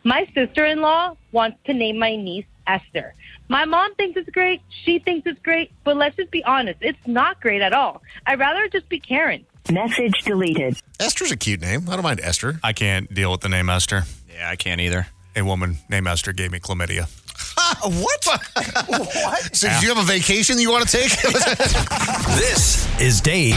[0.03, 3.13] My sister in law wants to name my niece Esther.
[3.49, 4.61] My mom thinks it's great.
[4.83, 5.71] She thinks it's great.
[5.83, 8.01] But let's just be honest, it's not great at all.
[8.25, 9.45] I'd rather just be Karen.
[9.71, 10.77] Message deleted.
[10.99, 11.89] Esther's a cute name.
[11.89, 12.59] I don't mind Esther.
[12.63, 14.03] I can't deal with the name Esther.
[14.33, 15.07] Yeah, I can't either.
[15.35, 17.07] A woman named Esther gave me chlamydia.
[17.83, 18.25] what?
[18.87, 19.55] what?
[19.55, 21.11] So, do you have a vacation you want to take?
[22.37, 23.55] This is Dave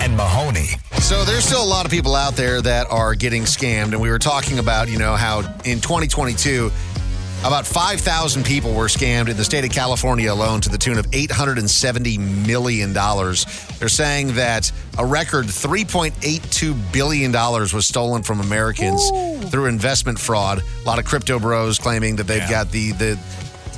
[0.00, 0.68] and Mahoney.
[1.00, 4.08] So there's still a lot of people out there that are getting scammed, and we
[4.08, 6.70] were talking about, you know, how in 2022,
[7.44, 11.04] about 5,000 people were scammed in the state of California alone to the tune of
[11.10, 12.94] $870 million.
[12.94, 19.10] They're saying that a record $3.82 billion was stolen from Americans
[19.50, 20.62] through investment fraud.
[20.62, 23.18] A lot of crypto bros claiming that they've got the, the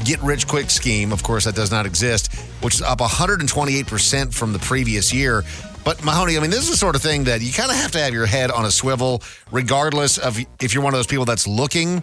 [0.04, 1.12] get rich quick scheme.
[1.12, 5.42] Of course, that does not exist, which is up 128% from the previous year.
[5.84, 7.92] But Mahoney, I mean, this is the sort of thing that you kind of have
[7.92, 9.22] to have your head on a swivel,
[9.52, 12.02] regardless of if you're one of those people that's looking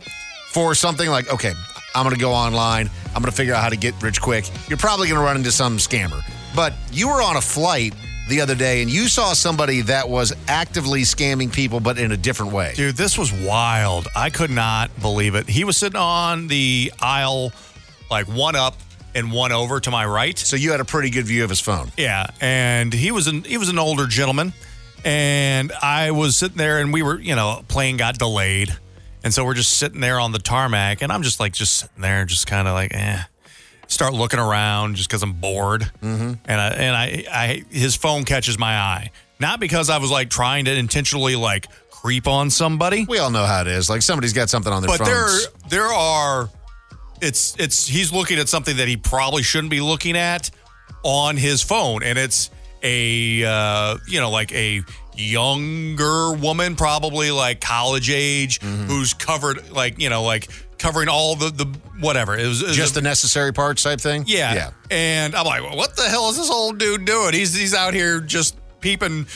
[0.51, 1.51] for something like, okay,
[1.95, 4.49] I'm going to go online, I'm going to figure out how to get rich quick.
[4.69, 6.21] You're probably going to run into some scammer.
[6.55, 7.93] But you were on a flight
[8.29, 12.17] the other day and you saw somebody that was actively scamming people, but in a
[12.17, 12.73] different way.
[12.75, 14.07] Dude, this was wild.
[14.15, 15.49] I could not believe it.
[15.49, 17.51] He was sitting on the aisle,
[18.13, 18.75] like one up
[19.15, 20.37] and one over to my right.
[20.37, 21.91] So you had a pretty good view of his phone.
[21.97, 24.53] Yeah, and he was an he was an older gentleman,
[25.03, 28.75] and I was sitting there, and we were, you know, plane got delayed,
[29.23, 32.01] and so we're just sitting there on the tarmac, and I'm just like just sitting
[32.01, 33.23] there, just kind of like, eh.
[33.87, 36.33] Start looking around just because I'm bored, mm-hmm.
[36.45, 40.29] and I and I, I his phone catches my eye, not because I was like
[40.29, 43.05] trying to intentionally like creep on somebody.
[43.07, 43.89] We all know how it is.
[43.89, 45.05] Like somebody's got something on their phone.
[45.05, 45.47] but phones.
[45.69, 46.49] there there are
[47.23, 50.51] it's it's he's looking at something that he probably shouldn't be looking at
[51.03, 52.49] on his phone and it's
[52.83, 54.81] a uh, you know like a
[55.15, 58.85] younger woman probably like college age Mm-hmm.
[58.85, 61.65] who's covered like you know like covering all the the
[61.99, 64.25] whatever it was, it was just a- the necessary parts type thing.
[64.27, 64.53] yeah.
[64.53, 64.69] yeah.
[64.91, 67.33] And I'm like, what the hell is this old dude doing?
[67.33, 69.27] He's he's out here just peeping,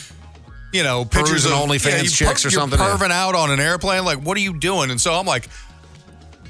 [0.74, 2.98] you know, pictures Perusing of OnlyFans you chicks or you're something, yeah.
[2.98, 4.04] Perving out on an airplane.
[4.04, 4.92] Like, what are you doing?
[4.92, 5.48] And so I'm like,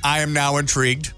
[0.03, 1.13] I am now intrigued.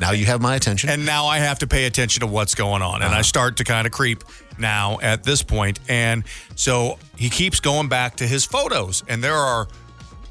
[0.00, 0.90] Now you have my attention.
[0.90, 2.96] And now I have to pay attention to what's going on.
[2.96, 3.22] And I uh-huh.
[3.22, 4.24] start to kind of creep
[4.58, 5.80] now at this point.
[5.88, 6.24] And
[6.54, 9.02] so he keeps going back to his photos.
[9.08, 9.68] And there are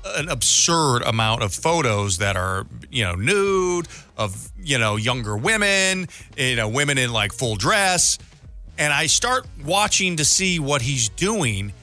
[0.06, 3.88] an absurd amount of photos that are, you know, nude
[4.18, 6.08] of, you know, younger women,
[6.38, 8.20] you know, women in like full dress.
[8.78, 11.74] And I start watching to see what he's doing.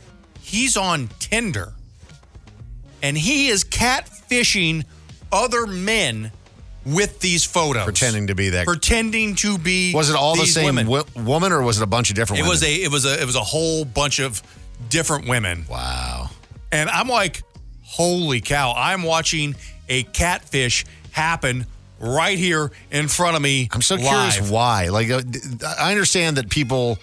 [0.41, 1.73] He's on Tinder
[3.03, 4.85] and he is catfishing
[5.33, 6.31] other men
[6.85, 7.85] with these photos.
[7.85, 8.67] Pretending to be that.
[8.67, 10.77] Pretending to be Was it all the same
[11.15, 12.41] woman, or was it a bunch of different?
[12.41, 12.51] It women?
[12.51, 14.43] was a it was a it was a whole bunch of
[14.89, 15.65] different women.
[15.69, 16.31] Wow.
[16.71, 17.43] And I'm like,
[17.83, 18.73] holy cow!
[18.77, 19.55] I'm watching
[19.89, 21.67] a catfish happen
[22.01, 23.69] right here in front of me.
[23.73, 24.05] I'm so live.
[24.05, 24.89] curious why.
[24.89, 25.23] Like, uh,
[25.79, 26.99] I understand that people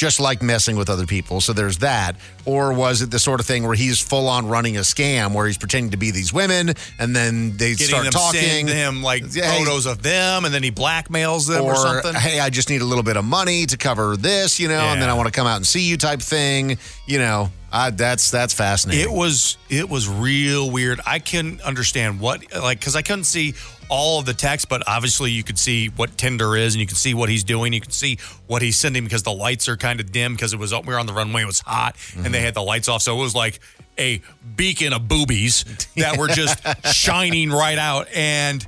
[0.00, 2.16] just like messing with other people, so there's that.
[2.46, 5.46] Or was it the sort of thing where he's full on running a scam, where
[5.46, 9.02] he's pretending to be these women, and then they Getting start them talking send him
[9.02, 12.14] like hey, photos of them, and then he blackmails them or, or, something.
[12.14, 15.02] hey, I just need a little bit of money to cover this, you know, and
[15.02, 17.50] then I want to come out and see you type thing, you know.
[17.72, 19.04] Uh, that's that's fascinating.
[19.04, 21.00] It was it was real weird.
[21.06, 23.54] I couldn't understand what like because I couldn't see
[23.88, 26.96] all of the text, but obviously you could see what Tinder is, and you can
[26.96, 27.72] see what he's doing.
[27.72, 30.58] You can see what he's sending because the lights are kind of dim because it
[30.58, 31.42] was we were on the runway.
[31.42, 33.60] It was hot, and they had the lights off, so it was like
[33.98, 34.20] a
[34.56, 35.64] beacon of boobies
[35.96, 36.60] that were just
[36.92, 38.08] shining right out.
[38.14, 38.64] And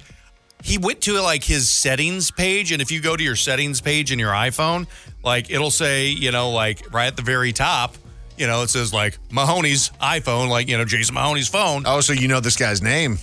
[0.63, 4.13] he went to like his settings page, and if you go to your settings page
[4.13, 4.87] in your iPhone,
[5.25, 7.97] like it'll say, you know, like right at the very top.
[8.43, 11.85] You know, it says like Mahoney's iPhone, like, you know, Jason Mahoney's phone.
[11.87, 13.19] Oh, so you know this guy's name?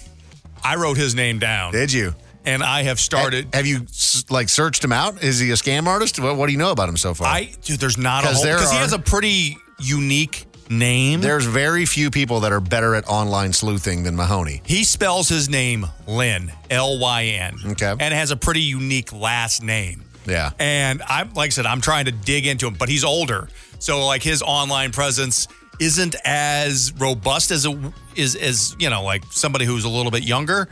[0.63, 1.73] I wrote his name down.
[1.73, 2.15] Did you?
[2.45, 3.53] And I have started.
[3.53, 3.85] Have you
[4.29, 5.21] like searched him out?
[5.21, 6.21] Is he a scam artist?
[6.21, 7.27] What, what do you know about him so far?
[7.27, 11.19] I dude, there's not a whole because he has a pretty unique name.
[11.19, 14.61] There's very few people that are better at online sleuthing than Mahoney.
[14.65, 17.57] He spells his name Lynn, L Y N.
[17.71, 17.93] Okay.
[17.99, 20.05] And has a pretty unique last name.
[20.25, 20.51] Yeah.
[20.59, 23.49] And I'm like I said, I'm trying to dig into him, but he's older.
[23.79, 25.47] So like his online presence
[25.79, 27.77] isn't as robust as it
[28.15, 30.67] is as, you know, like somebody who's a little bit younger.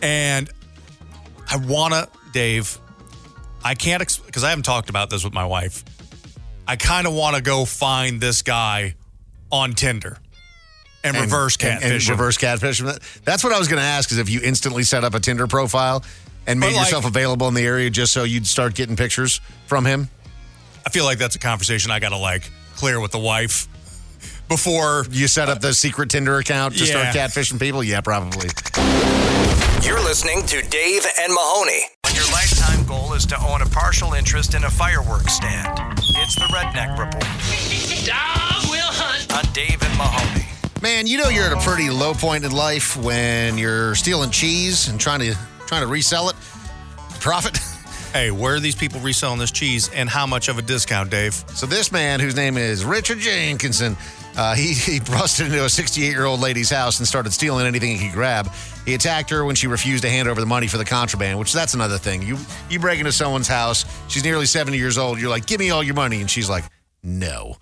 [0.00, 0.48] And
[1.50, 2.78] I wanna, Dave,
[3.64, 5.84] I can't because I haven't talked about this with my wife.
[6.68, 8.94] I kind of want to go find this guy
[9.52, 10.18] on Tinder
[11.04, 12.10] and, reverse catfish and him.
[12.10, 12.82] reverse catfish.
[13.24, 14.10] That's what I was going to ask.
[14.10, 16.04] Is if you instantly set up a Tinder profile
[16.46, 19.40] and But made like- yourself available in the area just so you'd start getting pictures
[19.66, 20.08] from him.
[20.86, 23.66] I feel like that's a conversation I got to like clear with the wife
[24.48, 27.82] before you set up the secret Tinder account to start catfishing people.
[27.82, 28.48] Yeah, probably.
[29.82, 31.82] You're listening to Dave and Mahoney.
[32.04, 36.34] When your lifetime goal is to own a partial interest in a fireworks stand, it's
[36.36, 37.24] the Redneck Report.
[38.06, 39.32] Dog will hunt.
[39.32, 40.46] On Dave and Mahoney.
[40.82, 44.88] Man, you know you're at a pretty low point in life when you're stealing cheese
[44.88, 45.34] and trying to
[45.66, 46.36] trying to resell it,
[47.20, 47.58] profit.
[48.12, 51.34] Hey, where are these people reselling this cheese and how much of a discount, Dave?
[51.48, 53.94] So this man, whose name is Richard Jenkinson,
[54.38, 58.14] uh, he, he busted into a 68-year-old lady's house and started stealing anything he could
[58.14, 58.50] grab.
[58.86, 61.52] He attacked her when she refused to hand over the money for the contraband, which
[61.52, 62.22] that's another thing.
[62.22, 62.38] You
[62.70, 65.82] you break into someone's house, she's nearly 70 years old, you're like, give me all
[65.82, 66.22] your money.
[66.22, 66.64] And she's like,
[67.02, 67.56] no.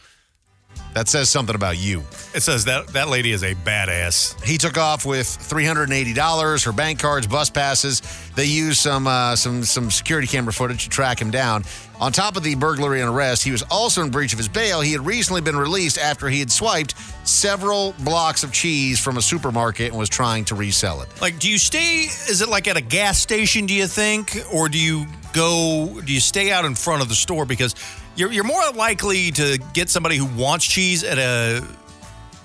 [0.95, 2.05] That says something about you.
[2.35, 4.41] It says that that lady is a badass.
[4.45, 8.01] He took off with $380, her bank cards, bus passes.
[8.35, 11.65] They used some uh, some some security camera footage to track him down.
[12.01, 14.81] On top of the burglary and arrest, he was also in breach of his bail.
[14.81, 19.23] He had recently been released after he had swiped several blocks of cheese from a
[19.23, 21.09] supermarket and was trying to resell it.
[21.21, 22.03] Like, do you stay?
[22.29, 23.67] Is it like at a gas station?
[23.67, 26.01] Do you think, or do you go?
[26.05, 27.77] Do you stay out in front of the store because
[28.17, 31.65] you're you're more likely to get somebody who wants cheese at a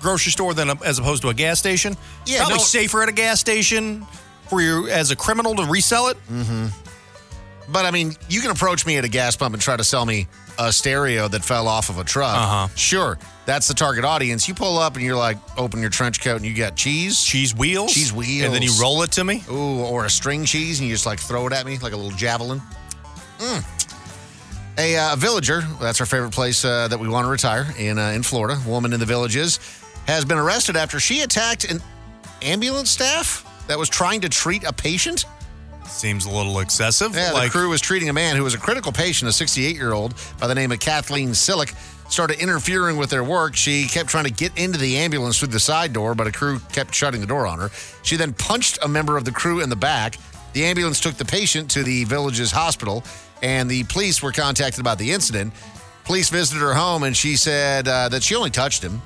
[0.00, 1.96] grocery store than a, as opposed to a gas station?
[2.26, 4.06] Yeah, probably no- safer at a gas station
[4.50, 6.16] for you as a criminal to resell it.
[6.28, 6.66] Mm-hmm.
[7.72, 10.04] But I mean, you can approach me at a gas pump and try to sell
[10.04, 10.26] me
[10.58, 12.36] a stereo that fell off of a truck.
[12.36, 12.68] Uh-huh.
[12.74, 14.48] Sure, that's the target audience.
[14.48, 17.54] You pull up and you're like, open your trench coat and you got cheese, cheese
[17.54, 19.44] wheels, cheese wheels, and then you roll it to me.
[19.50, 21.96] Ooh, or a string cheese and you just like throw it at me like a
[21.96, 22.60] little javelin.
[23.38, 23.64] Mm.
[24.78, 28.10] A uh, villager, that's our favorite place uh, that we want to retire in uh,
[28.10, 28.60] in Florida.
[28.66, 29.60] Woman in the villages
[30.06, 31.80] has been arrested after she attacked an
[32.42, 35.24] ambulance staff that was trying to treat a patient.
[35.86, 37.14] Seems a little excessive.
[37.14, 39.74] Yeah, like the crew was treating a man who was a critical patient, a 68
[39.74, 41.74] year old by the name of Kathleen Sillick.
[42.10, 43.54] Started interfering with their work.
[43.54, 46.58] She kept trying to get into the ambulance through the side door, but a crew
[46.72, 47.70] kept shutting the door on her.
[48.02, 50.16] She then punched a member of the crew in the back.
[50.52, 53.04] The ambulance took the patient to the village's hospital,
[53.42, 55.52] and the police were contacted about the incident.
[56.04, 59.00] Police visited her home, and she said uh, that she only touched him.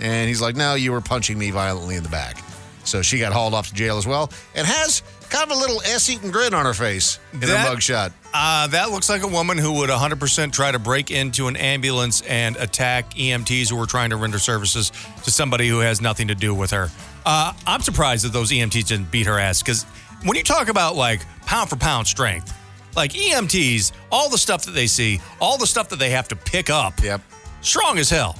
[0.00, 2.42] And he's like, No, you were punching me violently in the back.
[2.88, 5.80] So she got hauled off to jail as well and has kind of a little
[5.82, 8.12] S eating grin on her face in That- a mugshot.
[8.34, 12.20] Uh, that looks like a woman who would 100% try to break into an ambulance
[12.22, 14.92] and attack EMTs who were trying to render services
[15.24, 16.90] to somebody who has nothing to do with her.
[17.24, 19.84] Uh, I'm surprised that those EMTs didn't beat her ass because
[20.24, 22.52] when you talk about like pound for pound strength,
[22.96, 26.36] like EMTs, all the stuff that they see, all the stuff that they have to
[26.36, 27.20] pick up, yep,
[27.62, 28.36] strong as hell.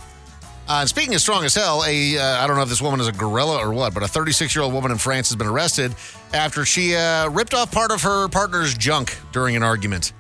[0.68, 3.00] Uh, and speaking of strong as hell, a uh, I don't know if this woman
[3.00, 5.46] is a gorilla or what, but a 36 year old woman in France has been
[5.46, 5.94] arrested
[6.34, 10.12] after she uh, ripped off part of her partner's junk during an argument.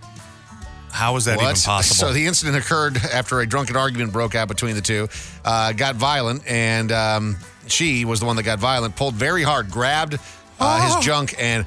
[0.90, 1.42] How is that What?
[1.50, 1.96] even possible?
[1.96, 5.08] So the incident occurred after a drunken argument broke out between the two,
[5.44, 7.36] uh, got violent, and um,
[7.66, 8.96] she was the one that got violent.
[8.96, 10.18] Pulled very hard, grabbed uh,
[10.60, 10.96] Oh.
[10.96, 11.66] his junk, and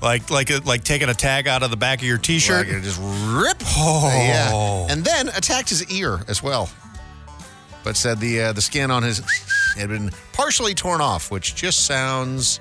[0.00, 2.68] like like a, like taking a tag out of the back of your t-shirt.
[2.68, 3.56] Like just rip.
[3.76, 4.08] Oh.
[4.12, 4.86] Yeah.
[4.88, 6.70] And then attacked his ear as well.
[7.84, 9.18] But said the uh, the skin on his
[9.76, 12.60] had been partially torn off, which just sounds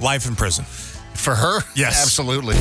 [0.00, 0.64] Life in prison.
[1.14, 1.60] for her.
[1.76, 2.02] Yes.
[2.02, 2.54] absolutely.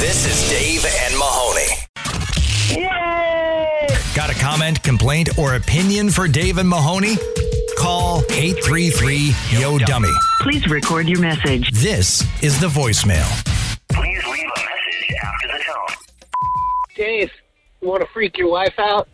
[0.00, 2.84] This is Dave and Mahoney.
[4.14, 7.16] Got Got a comment, complaint, or opinion for Dave and Mahoney?
[7.78, 10.10] Call 833 Yo Dummy.
[10.40, 11.70] Please record your message.
[11.72, 13.26] This is the voicemail.
[13.92, 15.96] Please leave a message after the tone.
[16.96, 17.47] Dave, you
[17.80, 19.08] want to freak your wife out?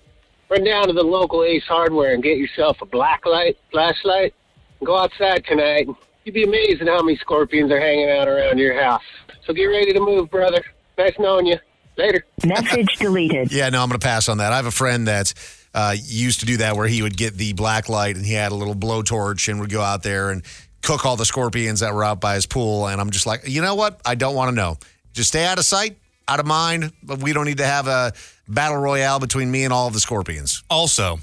[0.51, 4.35] Run down to the local Ace Hardware and get yourself a black light, flashlight,
[4.81, 5.89] and go outside tonight.
[6.25, 9.03] You'd be amazed at how many scorpions are hanging out around your house.
[9.47, 10.63] So get ready to move, brother.
[10.97, 11.59] Nice knowing you.
[11.97, 12.25] Later.
[12.45, 13.53] Message deleted.
[13.53, 14.53] Yeah, no, I'm going to pass on that.
[14.53, 15.33] I have a friend that
[15.75, 18.53] uh, used to do that where he would get the black light and he had
[18.53, 20.43] a little blowtorch and would go out there and
[20.83, 22.87] cook all the scorpions that were out by his pool.
[22.89, 24.01] And I'm just like, you know what?
[24.05, 24.79] I don't want to know.
[25.13, 25.97] Just stay out of sight,
[26.27, 26.93] out of mind.
[27.03, 28.13] But we don't need to have a
[28.49, 30.63] battle royale between me and all of the scorpions.
[30.69, 31.19] Also,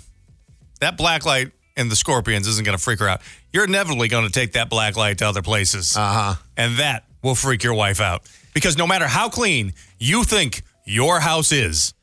[0.79, 3.21] that black light and the scorpions isn't going to freak her out.
[3.53, 5.95] You're inevitably going to take that black light to other places.
[5.95, 6.35] Uh huh.
[6.57, 8.29] And that will freak your wife out.
[8.53, 11.93] Because no matter how clean you think your house is,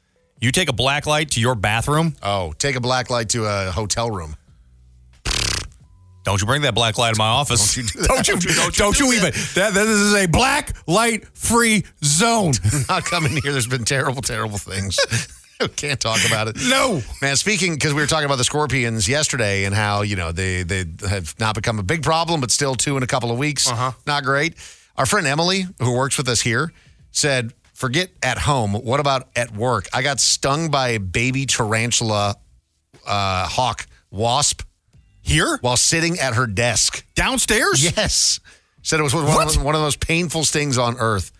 [0.41, 2.15] you take a black light to your bathroom.
[2.23, 4.37] Oh, take a black light to a hotel room.
[6.29, 7.75] Don't you bring that black light in my office.
[7.75, 8.09] Don't you do that.
[8.09, 9.33] Don't you, Don't you- don't you don't do you even.
[9.55, 12.53] That, this is a black light free zone.
[12.89, 13.53] Not coming here.
[13.53, 14.99] There's been terrible, terrible things.
[15.77, 16.57] Can't talk about it.
[16.69, 17.01] No.
[17.23, 20.63] Man, speaking because we were talking about the scorpions yesterday and how you know they
[20.65, 23.69] they have not become a big problem, but still two in a couple of weeks.
[23.69, 23.93] Uh-huh.
[24.07, 24.55] Not great.
[24.97, 26.73] Our friend Emily, who works with us here,
[27.11, 28.75] said, "Forget at home.
[28.75, 29.89] What about at work?
[29.95, 32.37] I got stung by a baby tarantula
[33.07, 34.63] uh, hawk wasp
[35.29, 35.59] Here?
[35.61, 37.05] while sitting at her desk.
[37.15, 37.83] Downstairs?
[37.97, 38.41] Yes,
[38.83, 41.33] said it was one, of, those- one of the most painful stings on earth.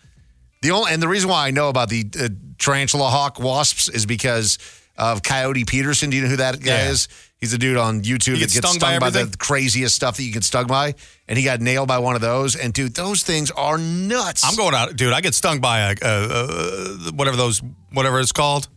[0.61, 2.27] The only and the reason why I know about the uh,
[2.57, 4.57] tarantula hawk wasps is because
[4.97, 6.09] of Coyote Peterson.
[6.09, 6.89] Do you know who that guy Yeah.
[6.89, 7.07] is?
[7.39, 9.95] He's a dude on YouTube He that gets gets stung stung, by by, the craziest
[9.95, 10.93] stuff that you get stung by,
[11.29, 12.57] and he got nailed by one of those.
[12.57, 14.43] And dude, those things are nuts.
[14.45, 15.13] I'm going out, dude.
[15.13, 17.61] I get stung by a, a, a whatever those
[17.93, 18.67] whatever it's called.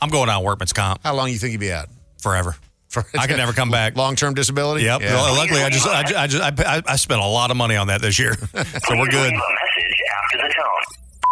[0.00, 1.90] I'm going out workman's comp How long you think you'd be at?
[2.22, 2.56] forever.
[2.90, 3.96] For, I can never come back.
[3.96, 4.84] Long term disability.
[4.84, 5.00] Yep.
[5.00, 5.14] Yeah.
[5.14, 7.56] Well, luckily, I just I, ju- I just I, I, I spent a lot of
[7.56, 9.32] money on that this year, so we're good.
[9.32, 11.24] leave a message after the tone.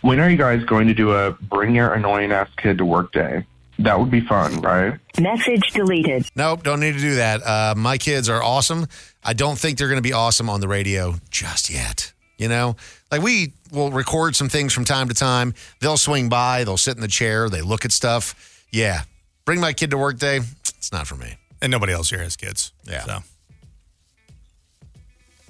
[0.00, 3.12] When are you guys going to do a bring your annoying ass kid to work
[3.12, 3.44] day?
[3.78, 4.98] That would be fun, right?
[5.20, 6.26] Message deleted.
[6.34, 7.42] Nope, don't need to do that.
[7.46, 8.86] Uh, my kids are awesome.
[9.22, 12.12] I don't think they're going to be awesome on the radio just yet.
[12.38, 12.76] You know,
[13.10, 15.52] like we will record some things from time to time.
[15.80, 18.64] They'll swing by, they'll sit in the chair, they look at stuff.
[18.70, 19.02] Yeah,
[19.44, 20.40] bring my kid to work day.
[20.86, 21.34] It's not for me.
[21.60, 22.72] And nobody else here has kids.
[22.84, 23.02] Yeah.
[23.02, 23.18] So.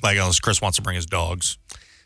[0.03, 1.59] Like unless Chris wants to bring his dogs.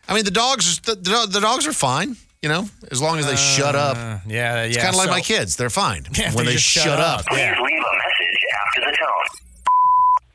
[0.09, 2.17] I mean, the dogs, the, the, the dogs are fine.
[2.43, 3.97] You know, as long as they shut up.
[3.97, 4.65] Uh, yeah, yeah.
[4.65, 7.21] It's kind of like my kids; they're fine Yeah, when they they shut, shut up.
[7.21, 7.27] up.
[7.27, 7.51] Please Yeah.
[7.63, 9.47] leave a message after the tone.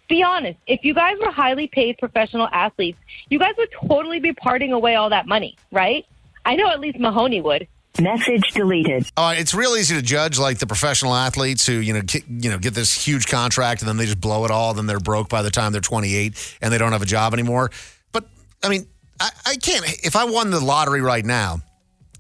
[0.08, 0.60] Be honest.
[0.68, 4.96] If you guys were highly paid professional athletes, you guys would totally be parting away
[4.96, 6.06] all that money, right?
[6.46, 7.68] I know at least Mahoney would.
[8.00, 9.08] Message deleted.
[9.16, 12.50] Uh, it's real easy to judge like the professional athletes who you know ki- you
[12.50, 14.74] know get this huge contract and then they just blow it all.
[14.74, 17.72] Then they're broke by the time they're 28 and they don't have a job anymore.
[18.12, 18.26] But
[18.64, 18.86] I mean,
[19.20, 19.86] I, I can't.
[20.04, 21.62] If I won the lottery right now,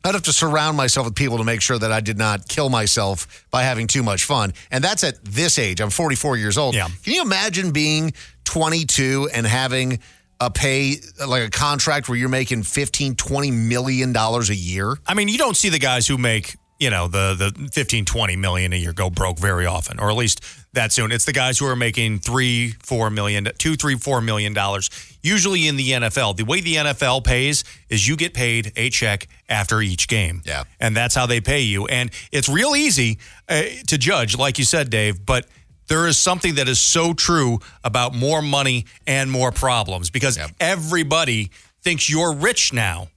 [0.03, 2.69] I'd have to surround myself with people to make sure that I did not kill
[2.69, 4.53] myself by having too much fun.
[4.69, 5.82] And that's at this age.
[5.82, 6.76] I'm 44 years old.
[6.76, 6.88] Yeah.
[7.03, 8.13] Can you imagine being
[8.43, 9.99] 22 and having
[10.40, 14.96] a pay like a contract where you're making 15, 20 million dollars a year?
[15.08, 18.36] I mean, you don't see the guys who make, you know, the the 15, 20
[18.36, 20.42] million a year go broke very often, or at least
[20.74, 21.12] that soon.
[21.12, 24.90] It's the guys who are making three, four million, two, three, four million dollars.
[25.24, 29.28] Usually in the NFL, the way the NFL pays is you get paid a check
[29.50, 30.42] after each game.
[30.46, 30.66] Yeah.
[30.80, 31.88] And that's how they pay you.
[31.88, 33.18] And it's real easy
[33.50, 35.48] uh, to judge, like you said, Dave, but
[35.88, 41.52] there is something that is so true about more money and more problems because everybody
[41.82, 43.10] thinks you're rich now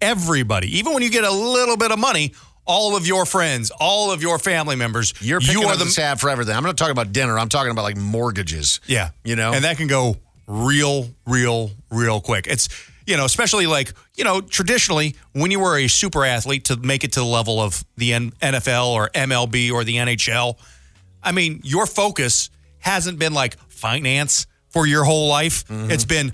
[0.00, 2.32] everybody, even when you get a little bit of money,
[2.64, 6.28] all of your friends, all of your family members, You're you are the tab for
[6.28, 6.54] everything.
[6.54, 7.38] I'm not talking about dinner.
[7.38, 8.80] I'm talking about like mortgages.
[8.86, 9.52] yeah, You know?
[9.52, 12.46] and that can go real, real, real quick.
[12.46, 12.68] It's
[13.06, 17.04] you know, especially like you know, traditionally when you were a super athlete to make
[17.04, 20.58] it to the level of the NFL or MLB or the NHL,
[21.22, 25.66] I mean, your focus hasn't been like finance for your whole life.
[25.66, 25.90] Mm-hmm.
[25.90, 26.32] It's been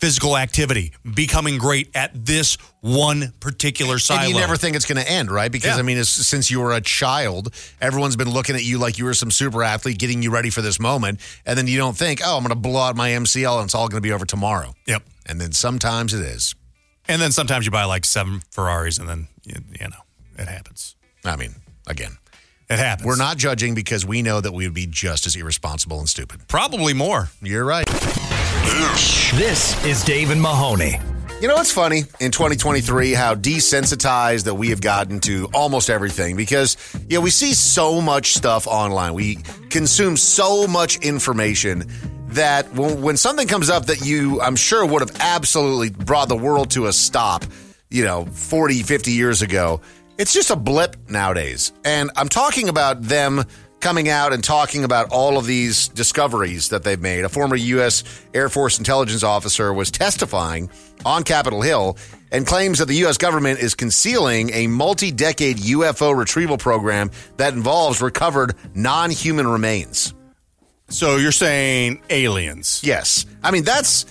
[0.00, 4.20] physical activity, becoming great at this one particular silo.
[4.20, 5.52] And you never think it's going to end, right?
[5.52, 5.80] Because Yeah.
[5.80, 9.04] I mean, it's, since you were a child, everyone's been looking at you like you
[9.04, 12.20] were some super athlete, getting you ready for this moment, and then you don't think,
[12.24, 14.24] "Oh, I'm going to blow out my MCL, and it's all going to be over
[14.24, 15.02] tomorrow." Yep.
[15.26, 16.54] And then sometimes it is.
[17.06, 20.02] And then sometimes you buy like seven Ferraris, and then you, you know
[20.38, 20.96] it happens.
[21.24, 21.56] I mean,
[21.86, 22.16] again,
[22.70, 23.04] It happens.
[23.04, 26.46] we're not judging because we know that we would be just as irresponsible and stupid.
[26.46, 27.28] probably more.
[27.42, 27.86] You're right.
[29.34, 31.00] This is Dave and Mahoney.
[31.40, 36.36] You know what's funny in 2023 how desensitized that we have gotten to almost everything
[36.36, 36.76] because
[37.08, 39.14] you know we see so much stuff online.
[39.14, 39.38] We
[39.70, 41.90] consume so much information
[42.28, 46.36] that when, when something comes up that you I'm sure would have absolutely brought the
[46.36, 47.44] world to a stop,
[47.88, 49.80] you know, 40, 50 years ago,
[50.20, 51.72] it's just a blip nowadays.
[51.82, 53.42] And I'm talking about them
[53.80, 57.24] coming out and talking about all of these discoveries that they've made.
[57.24, 58.04] A former U.S.
[58.34, 60.68] Air Force intelligence officer was testifying
[61.06, 61.96] on Capitol Hill
[62.30, 63.16] and claims that the U.S.
[63.16, 70.12] government is concealing a multi decade UFO retrieval program that involves recovered non human remains.
[70.88, 72.82] So you're saying aliens?
[72.84, 73.24] Yes.
[73.42, 74.04] I mean, that's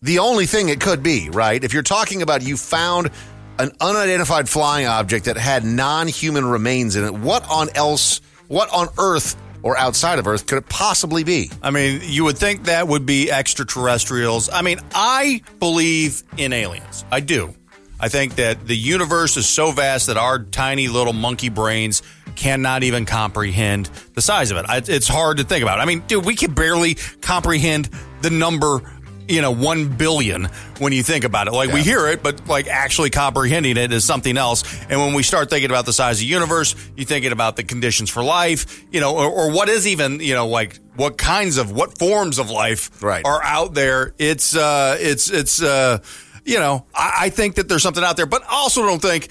[0.00, 1.62] the only thing it could be, right?
[1.62, 3.10] If you're talking about you found
[3.58, 8.72] an unidentified flying object that had non human remains in it, what on else, what
[8.72, 9.36] on earth
[9.66, 11.50] or outside of Earth could it possibly be?
[11.60, 14.48] I mean, you would think that would be extraterrestrials.
[14.48, 17.04] I mean, I believe in aliens.
[17.10, 17.52] I do.
[17.98, 22.02] I think that the universe is so vast that our tiny little monkey brains
[22.36, 24.88] cannot even comprehend the size of it.
[24.88, 25.80] It's hard to think about.
[25.80, 27.88] I mean, dude, we can barely comprehend
[28.20, 28.82] the number,
[29.28, 30.44] you know, 1 billion
[30.78, 31.52] when you think about it.
[31.52, 34.62] Like we hear it, but like actually comprehending it is something else.
[34.88, 37.64] And when we start thinking about the size of the universe, you're thinking about the
[37.64, 41.58] conditions for life, you know, or, or what is even, you know, like what kinds
[41.58, 43.24] of, what forms of life Right.
[43.24, 44.14] are out there.
[44.18, 45.98] It's, uh, it's, it's, uh,
[46.44, 49.28] you know, I, I think that there's something out there, but also don't think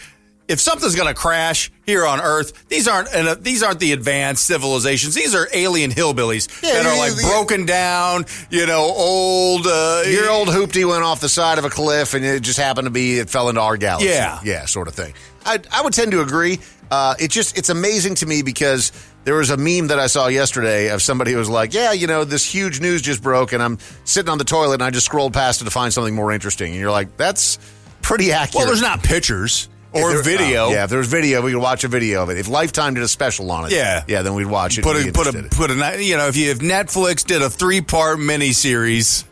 [0.48, 4.46] if something's going to crash here on Earth, these aren't uh, these aren't the advanced
[4.46, 5.16] civilizations.
[5.16, 7.28] These are alien hillbillies Yeah, that are like yeah.
[7.30, 9.66] broken down, you know, old.
[9.68, 12.86] Uh, Your old hoopty went off the side of a cliff and it just happened
[12.86, 14.10] to be, it fell into our galaxy.
[14.10, 14.40] Yeah.
[14.44, 15.14] Yeah, sort of thing.
[15.46, 16.60] I, I would tend to agree.
[16.92, 18.92] Uh, it just, it's amazing to me because
[19.24, 22.06] there was a meme that I saw yesterday of somebody who was like, yeah, you
[22.06, 25.08] know, this huge news just broke and I'm sitting on the toilet and I just
[25.08, 26.72] scrolled past it to find something more interesting.
[26.72, 27.58] And you're like, that's
[28.04, 28.56] pretty accurate.
[28.56, 30.66] well, there's not pictures or there- video.
[30.66, 32.38] oh, yeah, if there was video, we could watch a video of it.
[32.38, 34.04] If Lifetime did a special on it, Yeah.
[34.08, 34.84] yeah, then we'd watch it.
[34.84, 37.82] put a put a put a you know if you if Netflix did a three
[37.82, 39.24] part miniseries,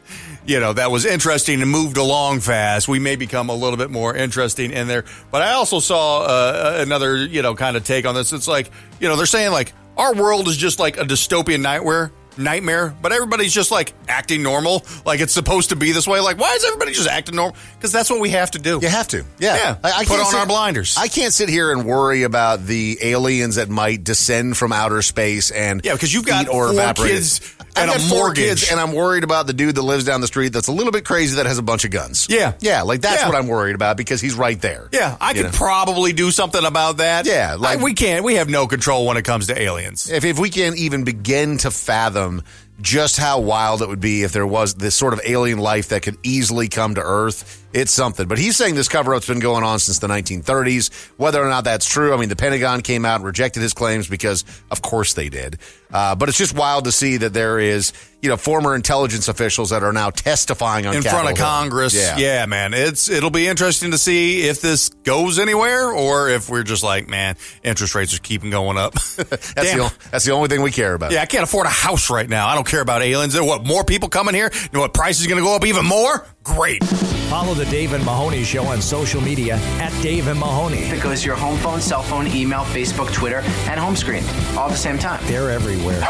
[0.45, 3.89] you know that was interesting and moved along fast, we may become a little bit
[3.89, 5.05] more interesting in there.
[5.31, 8.33] But I also saw uh, another you know kind of take on this.
[8.33, 12.11] It's like you know they're saying like our world is just like a dystopian nightmare.
[12.37, 16.19] Nightmare, but everybody's just like acting normal, like it's supposed to be this way.
[16.19, 17.55] Like, why is everybody just acting normal?
[17.77, 18.79] Because that's what we have to do.
[18.81, 19.23] You have to.
[19.39, 19.55] Yeah.
[19.55, 19.77] yeah.
[19.83, 20.97] I, I Put on sit- our blinders.
[20.97, 25.51] I can't sit here and worry about the aliens that might descend from outer space
[25.51, 27.11] and yeah, because you've got or four evaporate.
[27.11, 28.45] kids I've and a got four mortgage.
[28.61, 30.91] kids, and I'm worried about the dude that lives down the street that's a little
[30.91, 32.27] bit crazy that has a bunch of guns.
[32.29, 32.53] Yeah.
[32.59, 33.27] yeah, like that's Yeah.
[33.29, 34.89] what I'm worried about because he's right there.
[34.91, 35.51] Yeah, I could know?
[35.51, 37.25] probably do something about that.
[37.25, 38.23] Yeah, like- I- we can't.
[38.23, 40.09] We have no control when it comes to aliens.
[40.09, 42.43] If if we can't even begin to fathom
[42.81, 46.01] just how wild it would be if there was this sort of alien life that
[46.01, 48.27] could easily come to Earth, it's something.
[48.27, 50.93] But he's saying this cover up's been going on since the 1930s.
[51.17, 54.07] Whether or not that's true, I mean, the Pentagon came out and rejected his claims
[54.07, 55.57] because, of course, they did.
[55.91, 59.69] Uh, but it's just wild to see that there is, you know, former intelligence officials
[59.69, 61.45] that are now testifying on in front of Hill.
[61.45, 61.93] Congress.
[61.93, 62.17] Yeah.
[62.17, 62.45] Yeah.
[62.47, 62.73] man.
[62.73, 67.07] It's it'll be interesting to see if this goes anywhere or if we're just like,
[67.07, 68.93] man, interest rates are keeping going up.
[69.17, 69.77] That's, Damn.
[69.77, 71.11] the, o- that's the only thing we care about.
[71.11, 72.47] Yeah, I can't afford a house right now.
[72.47, 73.39] I don't care about aliens.
[73.39, 74.49] What more people coming here?
[74.53, 76.25] You know what price is going to go up even more?
[76.43, 76.83] Great.
[77.29, 80.83] Follow the Dave and Mahoney Show on social media at Dave and Mahoney.
[80.89, 83.39] That goes to your home phone, cell phone, email, Facebook, Twitter,
[83.69, 84.23] and home screen
[84.57, 85.25] all at the same time.
[85.25, 86.01] They're everywhere.